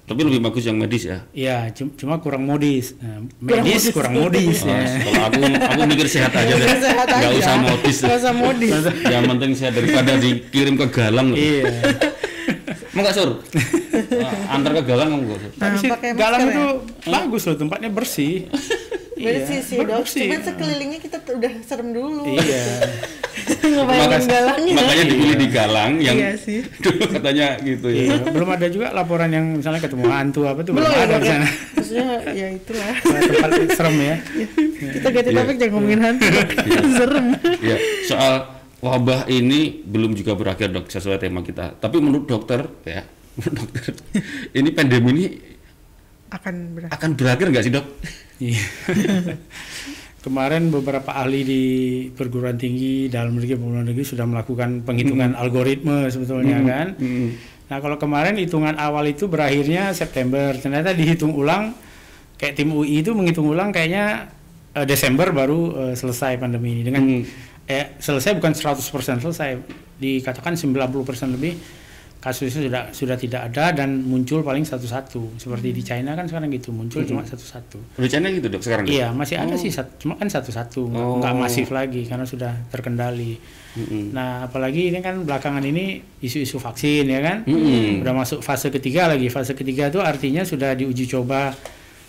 Tapi 0.05 0.21
lebih 0.21 0.37
bagus 0.39 0.61
yang 0.61 0.77
medis 0.77 1.03
ya. 1.03 1.25
Ya, 1.31 1.65
cum- 1.71 1.89
cuma 1.91 2.17
kurang 2.17 2.45
modis. 2.45 2.93
Nah, 2.95 3.25
medis 3.39 3.89
kurang 3.89 4.13
modis 4.15 4.61
Oh, 4.61 4.69
ya. 4.69 4.85
Kalau 5.01 5.23
aku 5.25 5.39
aku 5.41 5.81
mikir 5.87 6.05
sehat 6.07 6.29
aja 6.31 6.53
deh. 6.53 6.67
Sehat 6.77 7.07
Nggak 7.07 7.25
aja. 7.27 7.39
usah 7.39 7.55
modis. 7.59 7.97
Nggak 7.99 8.17
usah 8.19 8.33
modis. 8.33 8.71
Yang 9.03 9.23
penting 9.27 9.51
sehat 9.51 9.73
daripada 9.73 10.11
dikirim 10.15 10.73
ke 10.75 10.87
Galang. 10.87 11.33
Iya. 11.33 11.73
Mau 12.91 13.01
nggak 13.01 13.11
sur? 13.13 13.29
Ah, 14.15 14.53
Antar 14.53 14.71
ke 14.75 14.83
Galang 14.85 15.09
mau 15.09 15.19
nggak 15.19 15.39
sur? 15.41 15.51
Nah, 15.51 15.67
Tapi 15.67 15.75
sih 15.75 15.89
galang 16.13 16.39
masker 16.39 16.53
itu 16.53 16.63
ya? 16.63 17.09
bagus 17.11 17.41
loh, 17.43 17.55
tempatnya 17.57 17.89
bersih. 17.89 18.35
Bersih 19.15 19.59
sih 19.59 19.77
ber- 19.79 19.89
dok. 19.89 20.05
Cuman 20.05 20.41
sekelilingnya 20.43 20.99
kita 20.99 21.17
udah 21.25 21.53
serem 21.61 21.89
dulu. 21.91 22.29
Iya. 22.29 22.65
Ngebayangin 23.65 24.05
Maka- 24.07 24.27
galangnya. 24.27 24.73
makanya 24.77 25.03
dipilih 25.05 25.35
di 25.35 25.47
Galang 25.47 25.91
yang 25.97 26.15
Iya 26.15 26.31
sih. 26.35 26.59
dulu 26.83 27.03
katanya 27.09 27.47
gitu 27.59 27.87
ya. 27.87 28.01
Iya, 28.05 28.15
belum 28.27 28.49
ada 28.51 28.67
juga 28.67 28.87
laporan 28.91 29.29
yang 29.29 29.45
misalnya 29.55 29.79
ketemu 29.79 30.05
hantu 30.07 30.41
apa 30.43 30.59
tuh 30.61 30.71
Belum 30.71 30.85
belum, 30.85 30.93
ya 30.93 31.03
ada 31.03 31.15
di 31.15 31.21
ya? 31.21 31.31
sana. 31.31 31.47
Maksudnya 31.75 32.07
ya 32.31 32.47
itulah. 32.51 32.93
Nah, 32.95 33.19
tempat 33.31 33.49
serem 33.71 33.95
ya. 33.97 34.15
Kita 34.91 35.07
ganti 35.09 35.29
Iya. 35.29 35.37
topik 35.39 35.55
jangan 35.55 35.71
ngomongin 35.73 35.99
hantu. 35.99 36.25
serem. 36.99 37.25
Ya, 37.59 37.75
soal 38.03 38.33
wabah 38.77 39.25
ini 39.27 39.59
belum 39.81 40.13
juga 40.13 40.33
berakhir 40.33 40.69
dok 40.69 40.85
sesuai 40.87 41.17
tema 41.17 41.41
kita. 41.41 41.73
Tapi 41.75 41.97
menurut 41.97 42.25
dokter 42.25 42.69
ya, 42.83 43.01
menurut 43.35 43.69
dokter 43.71 43.93
ini 44.51 44.69
pandemi 44.69 45.09
ini 45.11 45.25
Akan 46.27 46.55
berakhir. 46.71 46.93
akan 46.93 47.09
berakhir 47.13 47.45
nggak 47.49 47.63
sih 47.63 47.71
dok? 47.71 47.85
Iya. 48.37 48.63
Kemarin 50.25 50.73
beberapa 50.73 51.13
ahli 51.13 51.45
di 51.45 51.63
perguruan 52.09 52.57
tinggi 52.57 53.05
dalam 53.13 53.37
negeri 53.37 53.53
luar 53.61 53.85
negeri 53.85 54.01
sudah 54.01 54.25
melakukan 54.25 54.81
penghitungan 54.81 55.37
algoritma 55.37 56.09
sebetulnya 56.09 56.65
kan. 56.65 56.97
Mm-mm. 56.97 57.29
Nah 57.69 57.77
kalau 57.77 58.01
kemarin 58.01 58.33
hitungan 58.41 58.73
awal 58.81 59.05
itu 59.05 59.29
berakhirnya 59.29 59.93
September, 59.93 60.57
ternyata 60.57 60.97
dihitung 60.97 61.37
ulang 61.37 61.77
kayak 62.41 62.57
tim 62.57 62.73
UI 62.73 63.05
itu 63.05 63.13
menghitung 63.13 63.45
ulang 63.45 63.69
kayaknya 63.69 64.33
eh, 64.73 64.85
Desember 64.89 65.29
baru 65.29 65.89
eh, 65.89 65.93
selesai 65.93 66.41
pandemi 66.41 66.73
ini 66.73 66.81
dengan 66.81 67.03
Hmm. 67.05 67.23
eh 67.69 67.97
selesai 67.97 68.37
bukan 68.37 68.53
100% 68.53 69.21
selesai 69.21 69.57
dikatakan 70.01 70.53
90% 70.53 71.37
lebih 71.37 71.53
kasusnya 72.25 72.65
sudah 72.65 72.83
sudah 72.89 73.13
tidak 73.13 73.41
ada 73.45 73.69
dan 73.71 74.01
muncul 74.01 74.41
paling 74.41 74.65
satu-satu 74.65 75.37
seperti 75.37 75.69
di 75.69 75.85
China 75.85 76.17
kan 76.17 76.25
sekarang 76.25 76.49
gitu 76.49 76.73
muncul 76.73 77.05
cuma 77.05 77.21
satu-satu. 77.21 78.01
Udah 78.01 78.09
China 78.09 78.33
gitu 78.33 78.49
dok 78.49 78.65
sekarang? 78.65 78.89
Iya 78.89 79.13
masih 79.13 79.37
ada 79.37 79.53
sih 79.53 79.69
sat- 79.69 80.01
cuma 80.01 80.17
kan 80.17 80.25
satu-satu 80.25 80.89
nggak 80.89 81.05
Oh. 81.05 81.21
nggak 81.21 81.33
masif 81.37 81.69
lagi 81.69 82.01
karena 82.03 82.25
sudah 82.25 82.65
terkendali. 82.67 83.37
Mm-mm. 83.75 84.09
Nah, 84.09 84.41
apalagi 84.43 84.89
ini 84.89 84.99
kan 84.99 85.21
belakangan 85.21 85.61
ini 85.61 85.99
isu-isu 86.17 86.57
vaksin 86.57 87.05
ya 87.05 87.19
kan, 87.19 87.37
Mm-mm. 87.43 88.01
udah 88.01 88.13
masuk 88.15 88.39
fase 88.39 88.71
ketiga 88.71 89.05
lagi. 89.05 89.27
Fase 89.27 89.51
ketiga 89.51 89.87
itu 89.87 89.99
artinya 89.99 90.41
sudah 90.41 90.73
diuji 90.73 91.05
coba 91.05 91.53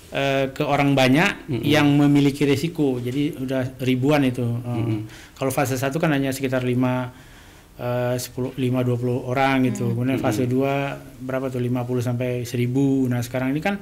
eh, 0.09 0.49
ke 0.49 0.63
orang 0.63 0.95
banyak 0.95 1.51
yang 1.61 1.91
memiliki 1.93 2.47
risiko. 2.47 2.97
Jadi 2.97 3.37
udah 3.37 3.77
ribuan 3.83 4.23
itu. 4.23 4.47
Eh, 4.47 5.03
Kalau 5.35 5.51
fase 5.51 5.75
satu 5.75 5.99
kan 5.99 6.09
hanya 6.09 6.31
sekitar 6.31 6.63
5 6.63 6.73
eh, 6.73 7.05
10 7.77 8.57
5 8.57 8.57
20 8.57 9.29
orang 9.29 9.69
gitu. 9.69 9.93
Kemudian 9.93 10.17
fase 10.17 10.49
2 10.49 11.21
berapa 11.21 11.53
tuh 11.53 11.61
50 11.61 12.01
sampai 12.01 12.43
1000. 12.49 13.13
Nah, 13.13 13.21
sekarang 13.21 13.53
ini 13.53 13.61
kan 13.61 13.77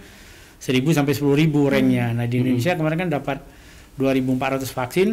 1000 0.59 0.91
sampai 0.91 1.15
10.000 1.15 1.71
ranknya. 1.71 2.11
Nah, 2.11 2.27
di 2.27 2.43
Indonesia 2.43 2.75
kemarin 2.75 3.07
kan 3.07 3.11
dapat 3.15 3.39
2400 3.95 4.67
vaksin 4.75 5.09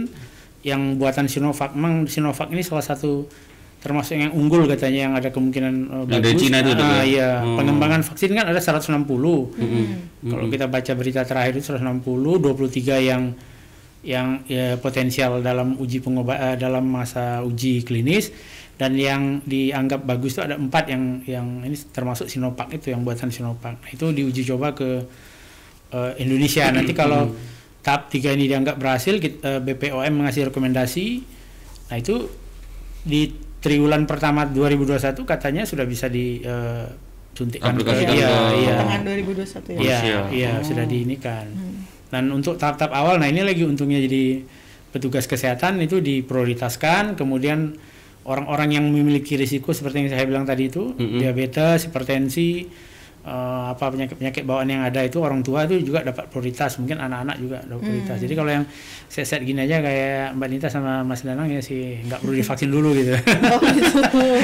yang 0.66 0.98
buatan 0.98 1.30
Sinovac. 1.30 1.78
Memang 1.78 2.10
Sinovac 2.10 2.50
ini 2.50 2.66
salah 2.66 2.82
satu 2.82 3.30
termasuk 3.82 4.14
yang 4.14 4.30
unggul 4.38 4.70
katanya 4.70 5.10
yang 5.10 5.14
ada 5.18 5.34
kemungkinan 5.34 5.74
uh, 5.90 6.06
Yang 6.06 6.22
dari 6.22 6.36
Cina 6.38 6.58
itu, 6.62 6.72
Ah, 6.78 7.02
ya? 7.02 7.02
iya. 7.02 7.30
Oh. 7.42 7.58
Pengembangan 7.58 8.02
vaksin 8.06 8.30
kan 8.38 8.46
ada 8.50 8.62
160. 8.62 8.98
Kalau 10.26 10.46
kita 10.50 10.66
baca 10.70 10.92
berita 10.94 11.22
terakhir 11.26 11.58
itu 11.58 11.66
160, 11.74 12.02
23 12.02 12.98
yang 13.02 13.34
yang 14.02 14.42
ya, 14.50 14.82
potensial 14.82 15.46
dalam 15.46 15.78
uji 15.78 16.02
pengobat 16.02 16.38
eh, 16.42 16.56
dalam 16.58 16.90
masa 16.90 17.46
uji 17.46 17.86
klinis 17.86 18.34
dan 18.82 18.98
yang 18.98 19.22
dianggap 19.44 20.02
bagus 20.02 20.34
itu 20.34 20.42
ada 20.42 20.58
empat 20.58 20.90
yang 20.90 21.04
yang 21.24 21.62
ini 21.62 21.78
termasuk 21.88 22.26
Sinovac 22.26 22.74
itu 22.74 22.90
yang 22.90 23.06
buatan 23.06 23.30
Sinovac 23.30 23.78
Nah, 23.78 23.90
itu 23.90 24.10
diuji 24.10 24.42
coba 24.44 24.74
ke 24.74 25.06
eh, 25.92 26.12
Indonesia 26.18 26.66
nanti 26.72 26.90
kalau 26.92 27.30
tahap 27.80 28.10
tiga 28.10 28.30
ini 28.30 28.46
dianggap 28.46 28.76
berhasil 28.76 29.14
kit- 29.16 29.38
eh, 29.40 29.60
BPOM 29.60 30.02
mengasih 30.16 30.50
rekomendasi 30.50 31.22
nah 31.88 31.96
itu 31.96 32.26
di 33.02 33.30
triwulan 33.60 34.06
pertama 34.06 34.42
2021 34.44 34.98
katanya 35.22 35.62
sudah 35.62 35.86
bisa 35.86 36.10
disuntikkan 36.10 37.72
ke 37.72 37.78
Aplikasikan 37.78 38.14
iya, 38.14 38.26
ke- 38.26 38.56
iya. 38.56 38.70
Pertengahan 38.72 39.02
2021 39.04 39.70
ya. 39.70 39.80
Iya, 39.80 40.00
iya 40.32 40.52
Oh. 40.52 40.64
sudah 40.64 40.86
diinikan. 40.86 41.46
Dan 42.10 42.28
untuk 42.30 42.56
tahap-tahap 42.56 42.92
awal, 42.92 43.16
nah 43.18 43.28
ini 43.28 43.40
lagi 43.40 43.62
untungnya 43.62 43.98
jadi 43.98 44.44
petugas 44.90 45.24
kesehatan 45.26 45.80
itu 45.80 46.00
diprioritaskan, 46.00 47.16
kemudian 47.16 47.78
orang-orang 48.26 48.78
yang 48.78 48.86
memiliki 48.86 49.34
risiko 49.34 49.74
seperti 49.74 50.06
yang 50.06 50.10
saya 50.14 50.26
bilang 50.30 50.46
tadi 50.46 50.70
itu, 50.70 50.94
Mm-mm. 50.94 51.18
diabetes, 51.18 51.90
hipertensi, 51.90 52.70
eh, 53.22 53.64
apa 53.74 53.90
penyakit-penyakit 53.90 54.46
bawaan 54.46 54.70
yang 54.70 54.82
ada 54.86 55.02
itu 55.02 55.18
orang 55.22 55.42
tua 55.42 55.66
itu 55.66 55.82
juga 55.82 56.06
dapat 56.06 56.30
prioritas, 56.30 56.78
mungkin 56.78 57.02
anak-anak 57.02 57.36
juga 57.42 57.58
dapat 57.66 57.82
prioritas. 57.82 58.18
Jadi 58.22 58.34
kalau 58.38 58.52
yang 58.54 58.64
set-set 59.10 59.42
gini 59.42 59.66
aja 59.66 59.82
kayak 59.82 60.38
Mbak 60.38 60.48
Nita 60.54 60.68
sama 60.70 61.02
Mas 61.02 61.26
Danang 61.26 61.50
ya 61.50 61.62
sih 61.66 62.02
nggak 62.06 62.22
perlu 62.22 62.34
divaksin 62.42 62.70
dulu 62.70 62.90
gitu. 62.94 63.18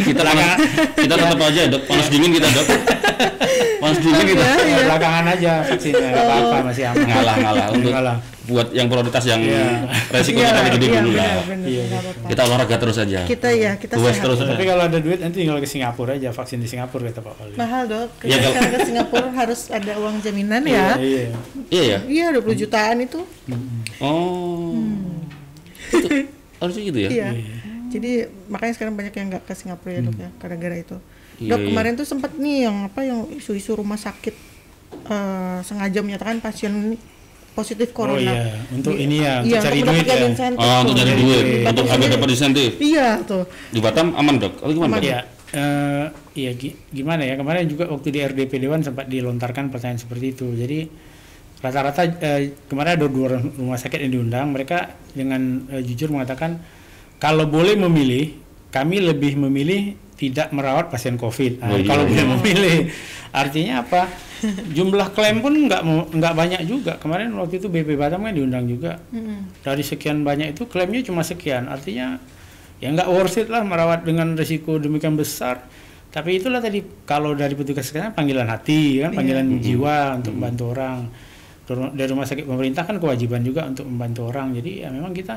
Kita 0.10 0.22
panas, 0.26 0.58
kita 0.98 1.14
tetap 1.14 1.40
aja 1.42 1.62
dok. 1.70 1.82
Panas 1.86 2.08
dingin 2.10 2.34
kita 2.34 2.50
dok. 2.50 2.68
Panas 3.78 3.98
dingin 3.98 4.26
kita. 4.28 4.48
Belakangan 4.84 5.26
aja 5.30 5.52
vaksinnya, 5.64 6.08
nggak 6.08 6.26
apa-apa 6.26 6.58
masih 6.66 6.84
aman. 6.86 7.06
Ngalah 7.06 7.36
ngalah 7.38 7.68
untuk 7.72 7.92
Ngalah. 7.92 8.18
buat 8.48 8.68
yang 8.72 8.88
prioritas 8.88 9.24
yang 9.24 9.44
Iya. 9.44 9.84
resikonya 10.08 10.56
paling 10.56 10.74
gede 10.74 10.88
iya, 10.88 10.96
dulu 10.98 11.12
lah. 11.14 11.36
Iya. 11.62 11.84
Kita 12.26 12.42
olahraga 12.44 12.76
terus 12.80 12.98
aja. 12.98 13.20
Kita 13.24 13.50
ya, 13.52 13.76
kita 13.76 13.94
Luas 13.96 14.16
sehat. 14.16 14.24
terus. 14.24 14.38
Tapi 14.40 14.64
kalau 14.64 14.84
ada 14.88 14.98
duit 14.98 15.20
nanti 15.20 15.44
tinggal 15.44 15.60
ke 15.60 15.68
Singapura 15.68 16.16
aja 16.16 16.32
vaksin 16.32 16.58
di 16.58 16.66
Singapura 16.66 17.12
kata 17.12 17.22
Pak 17.22 17.34
Wali. 17.38 17.56
Mahal 17.56 17.84
dok. 17.86 18.10
Ya, 18.24 18.40
kalau- 18.40 18.72
ke 18.72 18.80
Singapura 18.84 19.28
harus 19.36 19.68
ada 19.68 19.94
uang 19.96 20.16
jaminan 20.22 20.64
ya. 20.64 20.96
Iya. 20.96 21.24
Iya 21.68 21.84
ya. 21.84 21.98
Iya, 22.08 22.26
20 22.34 22.56
jutaan 22.58 22.98
itu. 23.00 23.20
Oh. 24.00 24.80
Itu 25.90 26.08
harusnya 26.58 26.82
gitu 26.84 27.00
ya. 27.04 27.10
Iya. 27.12 27.28
Jadi 27.88 28.12
makanya 28.48 28.74
sekarang 28.74 28.96
banyak 28.96 29.12
yang 29.12 29.28
nggak 29.30 29.44
ke 29.44 29.54
Singapura 29.54 29.92
ya 29.92 30.02
dok 30.04 30.16
ya, 30.18 30.30
gara-gara 30.40 30.76
itu. 30.76 30.98
Iya, 31.38 31.50
dok 31.50 31.60
iya. 31.60 31.68
kemarin 31.68 31.94
tuh 31.94 32.04
sempat 32.04 32.32
nih 32.34 32.66
yang 32.66 32.78
apa 32.86 33.02
yang 33.02 33.30
isu-isu 33.32 33.74
rumah 33.74 33.96
sakit 33.96 34.34
eh, 35.06 35.60
sengaja 35.62 36.00
menyatakan 36.00 36.40
pasien 36.40 36.72
ini 36.72 36.98
positif 37.54 37.90
Oh 37.92 38.06
corona. 38.06 38.22
iya, 38.22 38.54
untuk 38.70 38.94
Di- 38.94 39.02
ini 39.04 39.16
ya, 39.20 39.42
untuk 39.42 39.50
iya, 39.52 39.60
cari 39.60 39.80
untuk 39.80 39.90
duit 39.92 40.06
ya. 40.08 40.18
insentif 40.24 40.60
Oh, 40.60 40.78
untuk 40.78 40.86
tuh. 40.88 40.96
nyari 40.96 41.10
Jadi 41.10 41.24
duit, 41.24 41.44
Bapak 41.44 41.70
untuk 41.72 41.86
agar 41.88 42.08
dapat 42.12 42.30
insentif. 42.30 42.70
Iya 42.78 43.08
tuh. 43.24 43.44
Di 43.68 43.80
Batam 43.80 44.08
aman 44.14 44.36
dok. 44.38 44.54
Atau 44.60 44.74
gimana? 44.76 44.94
Dok? 44.94 45.04
Ya, 45.04 45.20
eh, 45.52 46.06
iya 46.36 46.52
gi- 46.54 46.78
gimana 46.88 47.22
ya 47.24 47.34
kemarin 47.34 47.66
juga 47.66 47.86
waktu 47.88 48.08
di 48.08 48.20
RDP 48.20 48.52
Dewan 48.58 48.82
sempat 48.82 49.06
dilontarkan 49.06 49.70
pertanyaan 49.70 49.98
seperti 49.98 50.26
itu. 50.32 50.48
Jadi 50.52 50.80
rata-rata 51.58 52.02
eh, 52.06 52.42
kemarin 52.66 52.92
ada 52.94 53.06
dua 53.06 53.28
rumah 53.42 53.76
sakit 53.76 54.00
yang 54.00 54.14
diundang, 54.16 54.54
mereka 54.54 54.78
dengan 55.12 55.42
eh, 55.68 55.82
jujur 55.82 56.10
mengatakan 56.10 56.62
kalau 57.18 57.46
boleh 57.46 57.74
memilih, 57.76 58.38
kami 58.70 59.02
lebih 59.02 59.34
memilih 59.36 59.98
tidak 60.18 60.50
merawat 60.50 60.90
pasien 60.90 61.16
COVID. 61.16 61.62
Nah, 61.62 61.70
Oh, 61.72 61.78
iya, 61.78 61.86
kalau 61.86 62.04
iya. 62.04 62.10
boleh 62.10 62.26
memilih, 62.36 62.78
artinya 63.30 63.86
apa? 63.86 64.10
Jumlah 64.70 65.14
klaim 65.14 65.42
pun 65.42 65.54
nggak 65.54 65.82
nggak 66.14 66.34
banyak 66.34 66.62
juga. 66.66 66.98
Kemarin 66.98 67.34
waktu 67.38 67.58
itu 67.58 67.70
BP 67.70 67.98
Batam 67.98 68.26
kan 68.26 68.34
diundang 68.34 68.66
juga. 68.66 68.98
Dari 69.62 69.82
sekian 69.82 70.22
banyak 70.22 70.58
itu 70.58 70.66
klaimnya 70.66 71.02
cuma 71.02 71.22
sekian. 71.22 71.66
Artinya 71.66 72.18
ya 72.78 72.94
nggak 72.94 73.10
worth 73.10 73.42
it 73.42 73.50
lah 73.50 73.66
merawat 73.66 74.06
dengan 74.06 74.34
risiko 74.34 74.78
demikian 74.78 75.18
besar. 75.18 75.66
Tapi 76.08 76.38
itulah 76.38 76.62
tadi 76.62 76.82
kalau 77.06 77.34
dari 77.34 77.54
petugas 77.54 77.90
kesehatan 77.90 78.14
panggilan 78.14 78.46
hati 78.46 79.02
kan, 79.06 79.14
panggilan 79.14 79.58
jiwa 79.58 80.18
untuk 80.18 80.34
membantu 80.34 80.64
orang. 80.74 80.98
Dari 81.68 82.10
rumah 82.10 82.24
sakit 82.24 82.46
pemerintah 82.48 82.86
kan 82.86 82.96
kewajiban 82.98 83.42
juga 83.42 83.66
untuk 83.66 83.86
membantu 83.90 84.30
orang. 84.30 84.54
Jadi 84.54 84.82
ya 84.82 84.90
memang 84.90 85.12
kita 85.12 85.36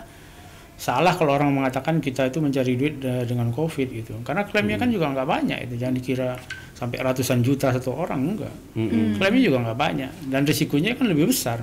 salah 0.80 1.12
kalau 1.12 1.36
orang 1.36 1.52
mengatakan 1.52 2.00
kita 2.00 2.32
itu 2.32 2.40
mencari 2.40 2.72
duit 2.72 3.04
eh, 3.04 3.28
dengan 3.28 3.52
covid 3.52 3.92
gitu. 3.92 4.16
Karena 4.24 4.48
klaimnya 4.48 4.80
kan 4.80 4.88
juga 4.88 5.12
nggak 5.12 5.28
banyak 5.28 5.58
itu. 5.68 5.74
Jangan 5.76 5.94
dikira 6.00 6.28
sampai 6.72 7.04
ratusan 7.04 7.44
juta 7.44 7.68
satu 7.68 7.92
orang 7.92 8.20
enggak. 8.24 8.54
Mm-mm. 8.72 9.20
Klaimnya 9.20 9.42
juga 9.44 9.58
nggak 9.68 9.76
banyak 9.76 10.12
dan 10.32 10.48
risikonya 10.48 10.96
kan 10.96 11.04
lebih 11.12 11.28
besar. 11.28 11.60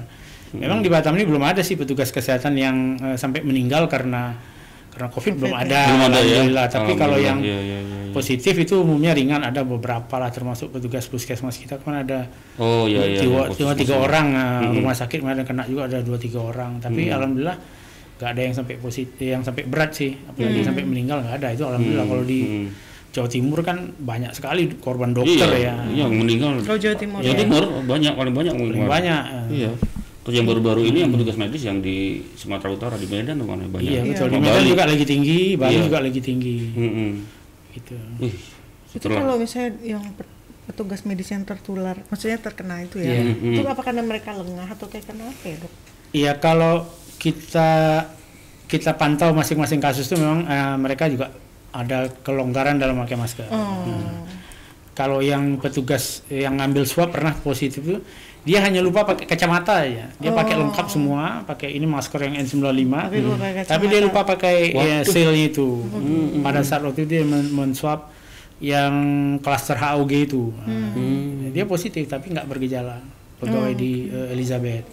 Memang 0.53 0.80
di 0.80 0.88
Batam 0.88 1.17
ini 1.17 1.27
belum 1.27 1.43
ada 1.43 1.65
sih 1.65 1.73
petugas 1.73 2.13
kesehatan 2.13 2.53
yang 2.53 2.77
eh, 3.01 3.17
sampai 3.17 3.41
meninggal 3.41 3.89
karena 3.89 4.38
karena 4.93 5.13
COVID, 5.13 5.34
belum 5.38 5.53
COVID, 5.53 5.65
ada. 5.65 5.82
Belum 5.89 6.03
ada 6.10 6.19
ya. 6.21 6.21
alhamdulillah. 6.21 6.65
Tapi 6.69 6.91
kalau 6.97 7.17
yang 7.17 7.38
Alhamdulillah, 7.41 7.65
iya, 7.65 7.82
iya, 7.82 7.97
iya. 8.06 8.13
positif 8.13 8.53
itu 8.58 8.73
umumnya 8.82 9.12
ringan 9.17 9.41
ada 9.41 9.62
beberapa 9.65 10.15
lah 10.21 10.30
termasuk 10.30 10.73
petugas 10.77 11.10
puskesmas 11.10 11.58
kita 11.58 11.82
kan 11.82 12.06
ada 12.06 12.30
Oh 12.62 12.86
iya 12.89 13.06
iya. 13.06 13.21
dua, 13.21 13.49
iya, 13.49 13.58
dua 13.58 13.73
posisi 13.73 13.82
tiga 13.86 13.95
orang 13.97 14.27
Mm-mm. 14.34 14.82
rumah 14.82 14.95
sakit 14.97 15.21
kemarin 15.21 15.45
kena 15.45 15.69
juga 15.69 15.86
ada 15.86 16.01
dua 16.01 16.17
tiga 16.17 16.41
orang 16.41 16.82
tapi 16.82 17.13
alhamdulillah 17.13 17.77
nggak 18.17 18.30
ada 18.30 18.41
yang 18.41 18.51
sampai 18.51 18.75
positif 18.75 19.21
yang 19.23 19.41
sampai 19.41 19.63
berat 19.63 19.93
sih 19.93 20.17
apalagi 20.23 20.62
sampai 20.62 20.84
meninggal 20.84 21.17
nggak 21.19 21.36
ada 21.38 21.47
itu 21.51 21.63
alhamdulillah 21.63 22.06
kalau 22.06 22.23
di 22.23 22.39
Hmm. 22.41 22.69
Jawa 23.10 23.25
Timur 23.27 23.60
kan 23.62 23.77
banyak 23.95 24.30
sekali 24.32 24.69
korban 24.75 25.10
dokter 25.10 25.49
iya, 25.49 25.73
ya 25.73 25.75
Iya, 25.88 26.06
yang 26.06 26.12
meninggal. 26.13 26.62
Oh 26.62 26.77
Jawa 26.77 26.93
Timur 26.93 27.17
Jawa 27.19 27.30
ya. 27.30 27.39
Timur 27.39 27.63
banyak 27.84 28.13
paling 28.13 28.34
banyak 28.36 28.53
paling 28.53 28.86
banyak 28.86 29.23
eh. 29.23 29.45
Iya. 29.56 29.71
Terus 30.21 30.36
yang 30.36 30.45
baru-baru 30.45 30.82
ini 30.84 30.97
yang 31.01 31.10
petugas 31.10 31.34
medis 31.36 31.62
yang 31.62 31.80
di 31.80 31.97
Sumatera 32.34 32.69
Utara 32.69 32.93
di 32.93 33.06
Medan 33.06 33.38
tuh 33.38 33.47
mana 33.47 33.65
banyak. 33.65 33.89
iya 33.89 34.01
betul 34.03 34.27
di 34.27 34.38
Medan 34.38 34.53
Bali. 34.56 34.67
juga 34.67 34.84
lagi 34.86 35.06
tinggi 35.08 35.39
Bali 35.56 35.71
Iya. 35.71 35.82
juga 35.84 35.97
lagi 35.99 36.19
tinggi 36.19 36.58
Mm-mm. 36.69 37.10
gitu 37.73 37.95
Wih, 38.19 38.36
Itu 38.91 39.08
kalau 39.08 39.36
misalnya 39.36 39.71
yang 39.80 40.03
pe- 40.12 40.30
petugas 40.67 41.01
medis 41.01 41.27
yang 41.27 41.41
tertular, 41.41 41.95
maksudnya 42.06 42.38
terkena 42.38 42.82
itu 42.82 42.99
ya, 42.99 43.13
Iya. 43.15 43.34
itu 43.56 43.62
apa 43.63 43.82
karena 43.82 44.03
mereka 44.03 44.30
lengah 44.32 44.67
atau 44.67 44.86
kayak 44.86 45.08
kenapa 45.08 45.41
ya 45.43 45.58
dok? 45.58 45.73
Iya 46.12 46.32
kalau 46.36 46.86
kita 47.17 47.69
kita 48.67 48.91
pantau 48.93 49.32
masing-masing 49.32 49.80
kasus 49.80 50.06
itu 50.06 50.15
memang 50.15 50.43
eh, 50.43 50.75
mereka 50.77 51.08
juga 51.08 51.32
ada 51.69 52.10
kelonggaran 52.21 52.75
dalam 52.75 52.95
memakai 52.95 53.15
masker. 53.15 53.47
Oh. 53.47 53.86
Kalau 54.91 55.21
yang 55.21 55.58
petugas 55.58 56.25
yang 56.27 56.58
ngambil 56.58 56.84
swab 56.84 57.13
pernah 57.13 57.32
positif 57.32 57.80
itu 57.80 58.01
dia 58.41 58.63
hanya 58.63 58.80
lupa 58.80 59.03
pakai 59.03 59.25
kacamata 59.25 59.84
aja. 59.84 60.08
Dia 60.15 60.32
pakai 60.32 60.56
Oh. 60.56 60.65
lengkap 60.65 60.88
semua, 60.88 61.43
pakai 61.43 61.69
ini 61.69 61.86
masker 61.86 62.17
yang 62.23 62.36
N95. 62.39 62.63
Tapi 63.03 63.19
lupa 63.19 63.38
pakai 63.38 63.63
Tapi 63.63 63.86
dia 63.86 63.99
lupa 63.99 64.21
pakai 64.23 64.56
ya, 64.67 64.97
Waduh. 64.99 65.06
seal 65.06 65.34
itu. 65.36 65.67
Pada 66.39 66.62
saat 66.62 66.82
waktu 66.82 67.03
itu 67.03 67.10
dia 67.12 67.23
men- 67.23 67.51
men-swab 67.51 68.08
yang 68.58 68.93
klaster 69.38 69.75
HOG 69.75 70.12
itu. 70.23 70.49
Nah, 70.58 70.91
Hmm. 70.91 71.51
Dia 71.51 71.63
positif 71.63 72.06
tapi 72.06 72.32
nggak 72.32 72.47
bergejala. 72.47 72.97
Pegawai 73.38 73.73
di 73.73 74.08
eh, 74.08 74.34
Elizabeth. 74.34 74.86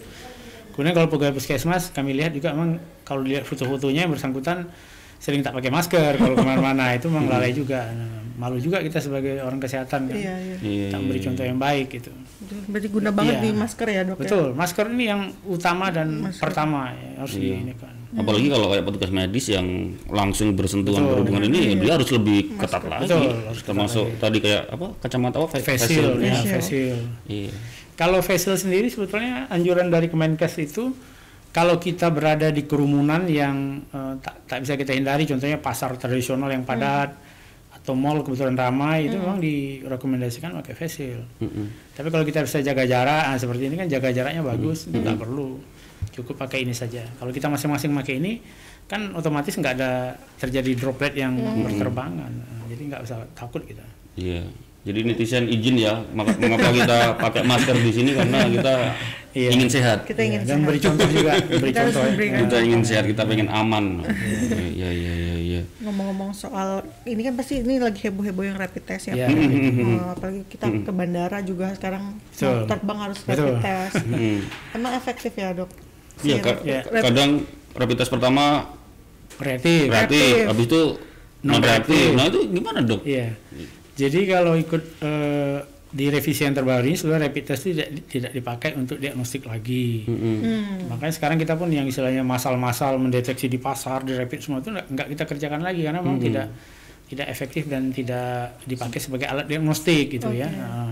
Kemudian 0.75 0.91
kalau 0.91 1.07
pegawai 1.07 1.33
puskesmas 1.33 1.89
kami 1.89 2.11
lihat 2.13 2.35
juga 2.35 2.51
memang 2.51 2.77
kalau 3.01 3.23
dilihat 3.23 3.47
foto-fotonya 3.47 4.03
yang 4.03 4.11
bersangkutan 4.11 4.67
sering 5.15 5.39
tak 5.39 5.55
pakai 5.55 5.71
masker 5.71 6.19
kalau 6.19 6.35
ke 6.35 6.43
mana-mana 6.43 6.91
itu 6.99 7.07
memang 7.07 7.31
lalai 7.31 7.55
juga. 7.55 7.87
Nah, 7.87 8.27
malu 8.35 8.59
juga 8.59 8.83
kita 8.83 8.99
sebagai 8.99 9.39
orang 9.39 9.57
kesehatan 9.57 10.11
kan. 10.11 10.15
Iya, 10.19 10.35
iya. 10.35 10.55
Iya, 10.59 10.87
Tak 10.91 10.99
iya, 10.99 11.07
beri 11.07 11.17
iya. 11.17 11.25
contoh 11.25 11.43
yang 11.47 11.55
baik 11.57 11.87
gitu. 11.89 12.11
Berarti 12.67 12.87
guna 12.91 13.09
banget 13.09 13.35
Iya. 13.39 13.43
nih 13.47 13.53
masker 13.55 13.87
ya 13.87 14.01
dok 14.03 14.17
ya? 14.19 14.21
Betul, 14.27 14.45
masker 14.51 14.85
ini 14.91 15.05
yang 15.07 15.21
utama 15.47 15.87
dan 15.87 16.07
Masker. 16.19 16.43
pertama 16.43 16.91
ya, 16.91 17.09
harus 17.23 17.33
Iya. 17.33 17.41
di 17.41 17.47
ini 17.63 17.73
kan. 17.79 17.93
Apalagi 18.15 18.47
kalau 18.47 18.67
kayak 18.71 18.83
petugas 18.85 19.11
medis 19.11 19.45
yang 19.47 19.67
langsung 20.07 20.51
bersentuhan 20.51 21.03
Betul. 21.03 21.11
berhubungan 21.15 21.43
ini, 21.47 21.75
dia 21.75 21.91
harus 21.95 22.07
lebih 22.11 22.55
ketat 22.55 22.83
lagi. 22.83 23.07
Betul, 23.07 23.23
harus 23.43 23.59
ketat 23.59 23.67
Termasuk 23.71 24.05
tadi 24.19 24.37
kayak 24.39 24.63
apa 24.67 24.87
kacamata 24.99 25.35
apa? 25.39 25.47
Face 25.55 25.67
Face 25.67 25.87
shield, 25.87 26.19
ya, 26.19 26.59
shield. 26.59 27.03
Iya. 27.27 27.51
Kalau 27.95 28.19
face 28.19 28.47
shield 28.47 28.59
sendiri 28.59 28.91
sebetulnya 28.91 29.47
anjuran 29.47 29.87
dari 29.87 30.11
Kemenkes 30.11 30.59
itu 30.59 30.91
kalau 31.55 31.79
kita 31.79 32.11
berada 32.11 32.51
di 32.51 32.67
kerumunan 32.67 33.23
yang 33.31 33.79
eh, 33.87 34.13
tak, 34.19 34.43
tak 34.51 34.57
bisa 34.67 34.75
kita 34.75 34.91
hindari, 34.91 35.23
contohnya 35.23 35.55
pasar 35.55 35.95
tradisional 35.95 36.51
yang 36.51 36.67
padat 36.67 37.15
atau 37.71 37.95
mall 37.95 38.25
kebetulan 38.25 38.57
ramai 38.57 39.07
itu 39.07 39.15
memang 39.15 39.39
direkomendasikan 39.39 40.57
pakai 40.59 40.73
face 40.73 40.93
shield. 40.99 41.23
Mm-mm. 41.39 41.95
Tapi 41.95 42.07
kalau 42.11 42.25
kita 42.27 42.43
bisa 42.43 42.59
jaga 42.59 42.83
jarak, 42.83 43.31
ah, 43.31 43.37
seperti 43.39 43.71
ini 43.71 43.79
kan 43.79 43.87
jaga 43.87 44.09
jaraknya 44.11 44.41
bagus, 44.41 44.89
itu 44.89 44.97
nggak 44.99 45.21
perlu, 45.21 45.61
cukup 46.17 46.35
pakai 46.43 46.65
ini 46.65 46.73
saja. 46.73 47.05
Kalau 47.21 47.29
kita 47.29 47.45
masing-masing 47.45 47.93
pakai 47.93 48.17
ini, 48.17 48.41
kan 48.89 49.13
otomatis 49.13 49.53
nggak 49.53 49.73
ada 49.77 50.17
terjadi 50.41 50.71
droplet 50.75 51.13
yang 51.13 51.37
berterbangan, 51.37 52.31
Nah, 52.33 52.65
jadi 52.73 52.81
nggak 52.89 53.01
usah 53.05 53.21
takut 53.37 53.61
kita. 53.61 53.85
Iya. 54.17 54.49
Jadi 54.85 54.99
netizen 55.01 55.49
izin 55.49 55.75
ya, 55.75 55.97
mengapa 56.13 56.69
kita 56.69 56.97
pakai 57.17 57.41
masker 57.41 57.73
di 57.75 57.91
sini 57.91 58.11
karena 58.13 58.45
kita 58.47 58.73
Iya. 59.33 59.49
ingin 59.51 59.67
sehat. 59.67 60.05
Kita 60.05 60.21
ingin 60.21 60.39
Ya, 60.39 60.47
dan 60.47 60.55
sehat. 60.55 60.67
beri 60.69 60.79
contoh 60.79 61.07
juga, 61.09 61.31
beri 61.43 61.71
Kita 61.73 61.81
contoh. 61.83 62.03
ya. 62.07 62.37
Kita 62.39 62.57
ingin 62.61 62.81
sehat, 62.81 63.03
kita 63.03 63.21
pengen 63.25 63.49
aman. 63.49 63.85
Iya, 64.71 64.87
iya, 64.87 65.11
iya, 65.11 65.35
iya. 65.35 65.61
Ngomong-ngomong 65.81 66.31
soal 66.31 66.69
ini 67.03 67.19
kan 67.19 67.35
pasti 67.35 67.59
ini 67.59 67.75
lagi 67.75 67.99
heboh-heboh 67.99 68.45
yang 68.45 68.55
rapid 68.55 68.83
test 68.85 69.09
ya. 69.09 69.13
Iya. 69.17 69.27
Eh, 69.27 69.99
apalagi 70.15 70.41
kita 70.47 70.65
ke 70.69 70.91
bandara 70.93 71.41
juga 71.41 71.73
sekarang 71.73 72.15
Betul. 72.23 72.47
mau 72.47 72.63
terbang 72.65 72.97
harus 73.01 73.17
rapid 73.19 73.35
Betul. 73.35 73.55
test. 73.59 73.95
Hmm. 74.05 74.39
Emang 74.71 74.91
efektif 74.93 75.31
ya 75.33 75.49
dok? 75.51 75.69
Iya, 76.17 76.35
Si 76.37 76.39
ka- 76.39 76.61
ya. 76.63 76.79
rapid- 76.85 77.03
kadang 77.03 77.29
rapid 77.75 77.95
test 77.97 78.11
pertama 78.11 78.43
Reaktif. 79.35 79.89
reaktif, 79.89 80.31
habis 80.45 80.65
itu 80.65 80.81
non 81.43 81.59
reaktif. 81.59 81.91
Non-reaktif. 81.99 82.07
Nah, 82.13 82.25
itu 82.25 82.39
gimana, 82.47 82.79
Dok? 82.79 83.01
Iya. 83.03 83.35
Jadi 83.95 84.19
kalau 84.27 84.53
ikut 84.59 84.99
eh, 84.99 85.59
di 85.95 86.11
revisi 86.11 86.43
yang 86.43 86.51
terbaru 86.51 86.91
ini 86.91 86.99
sebenarnya 86.99 87.31
rapid 87.31 87.43
test 87.47 87.71
tidak 87.71 87.87
tidak 88.11 88.31
dipakai 88.35 88.75
untuk 88.75 88.99
diagnostik 88.99 89.47
lagi. 89.47 90.03
Mm-mm. 90.03 90.37
Hmm. 90.43 90.77
Makanya 90.91 91.13
sekarang 91.15 91.37
kita 91.39 91.55
pun 91.55 91.71
yang 91.71 91.87
istilahnya 91.87 92.19
masal-masal 92.19 92.99
mendeteksi 92.99 93.47
di 93.47 93.55
pasar, 93.55 94.03
di 94.03 94.11
rapid 94.11 94.39
semua 94.43 94.59
itu 94.59 94.75
nggak 94.75 95.07
kita 95.15 95.23
kerjakan 95.23 95.63
lagi 95.63 95.87
karena 95.87 96.03
memang 96.03 96.19
tidak 96.19 96.51
tidak 97.07 97.27
efektif 97.31 97.71
dan 97.71 97.95
tidak 97.95 98.59
dipakai 98.67 98.99
sebagai 98.99 99.31
alat 99.31 99.47
diagnostik 99.47 100.19
gitu 100.19 100.35
ya. 100.35 100.51
Oke. 100.51 100.59
Nah, 100.59 100.91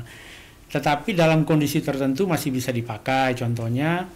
tetapi 0.72 1.10
dalam 1.12 1.44
kondisi 1.44 1.84
tertentu 1.84 2.24
masih 2.24 2.56
bisa 2.56 2.72
dipakai. 2.72 3.36
Contohnya 3.36 4.08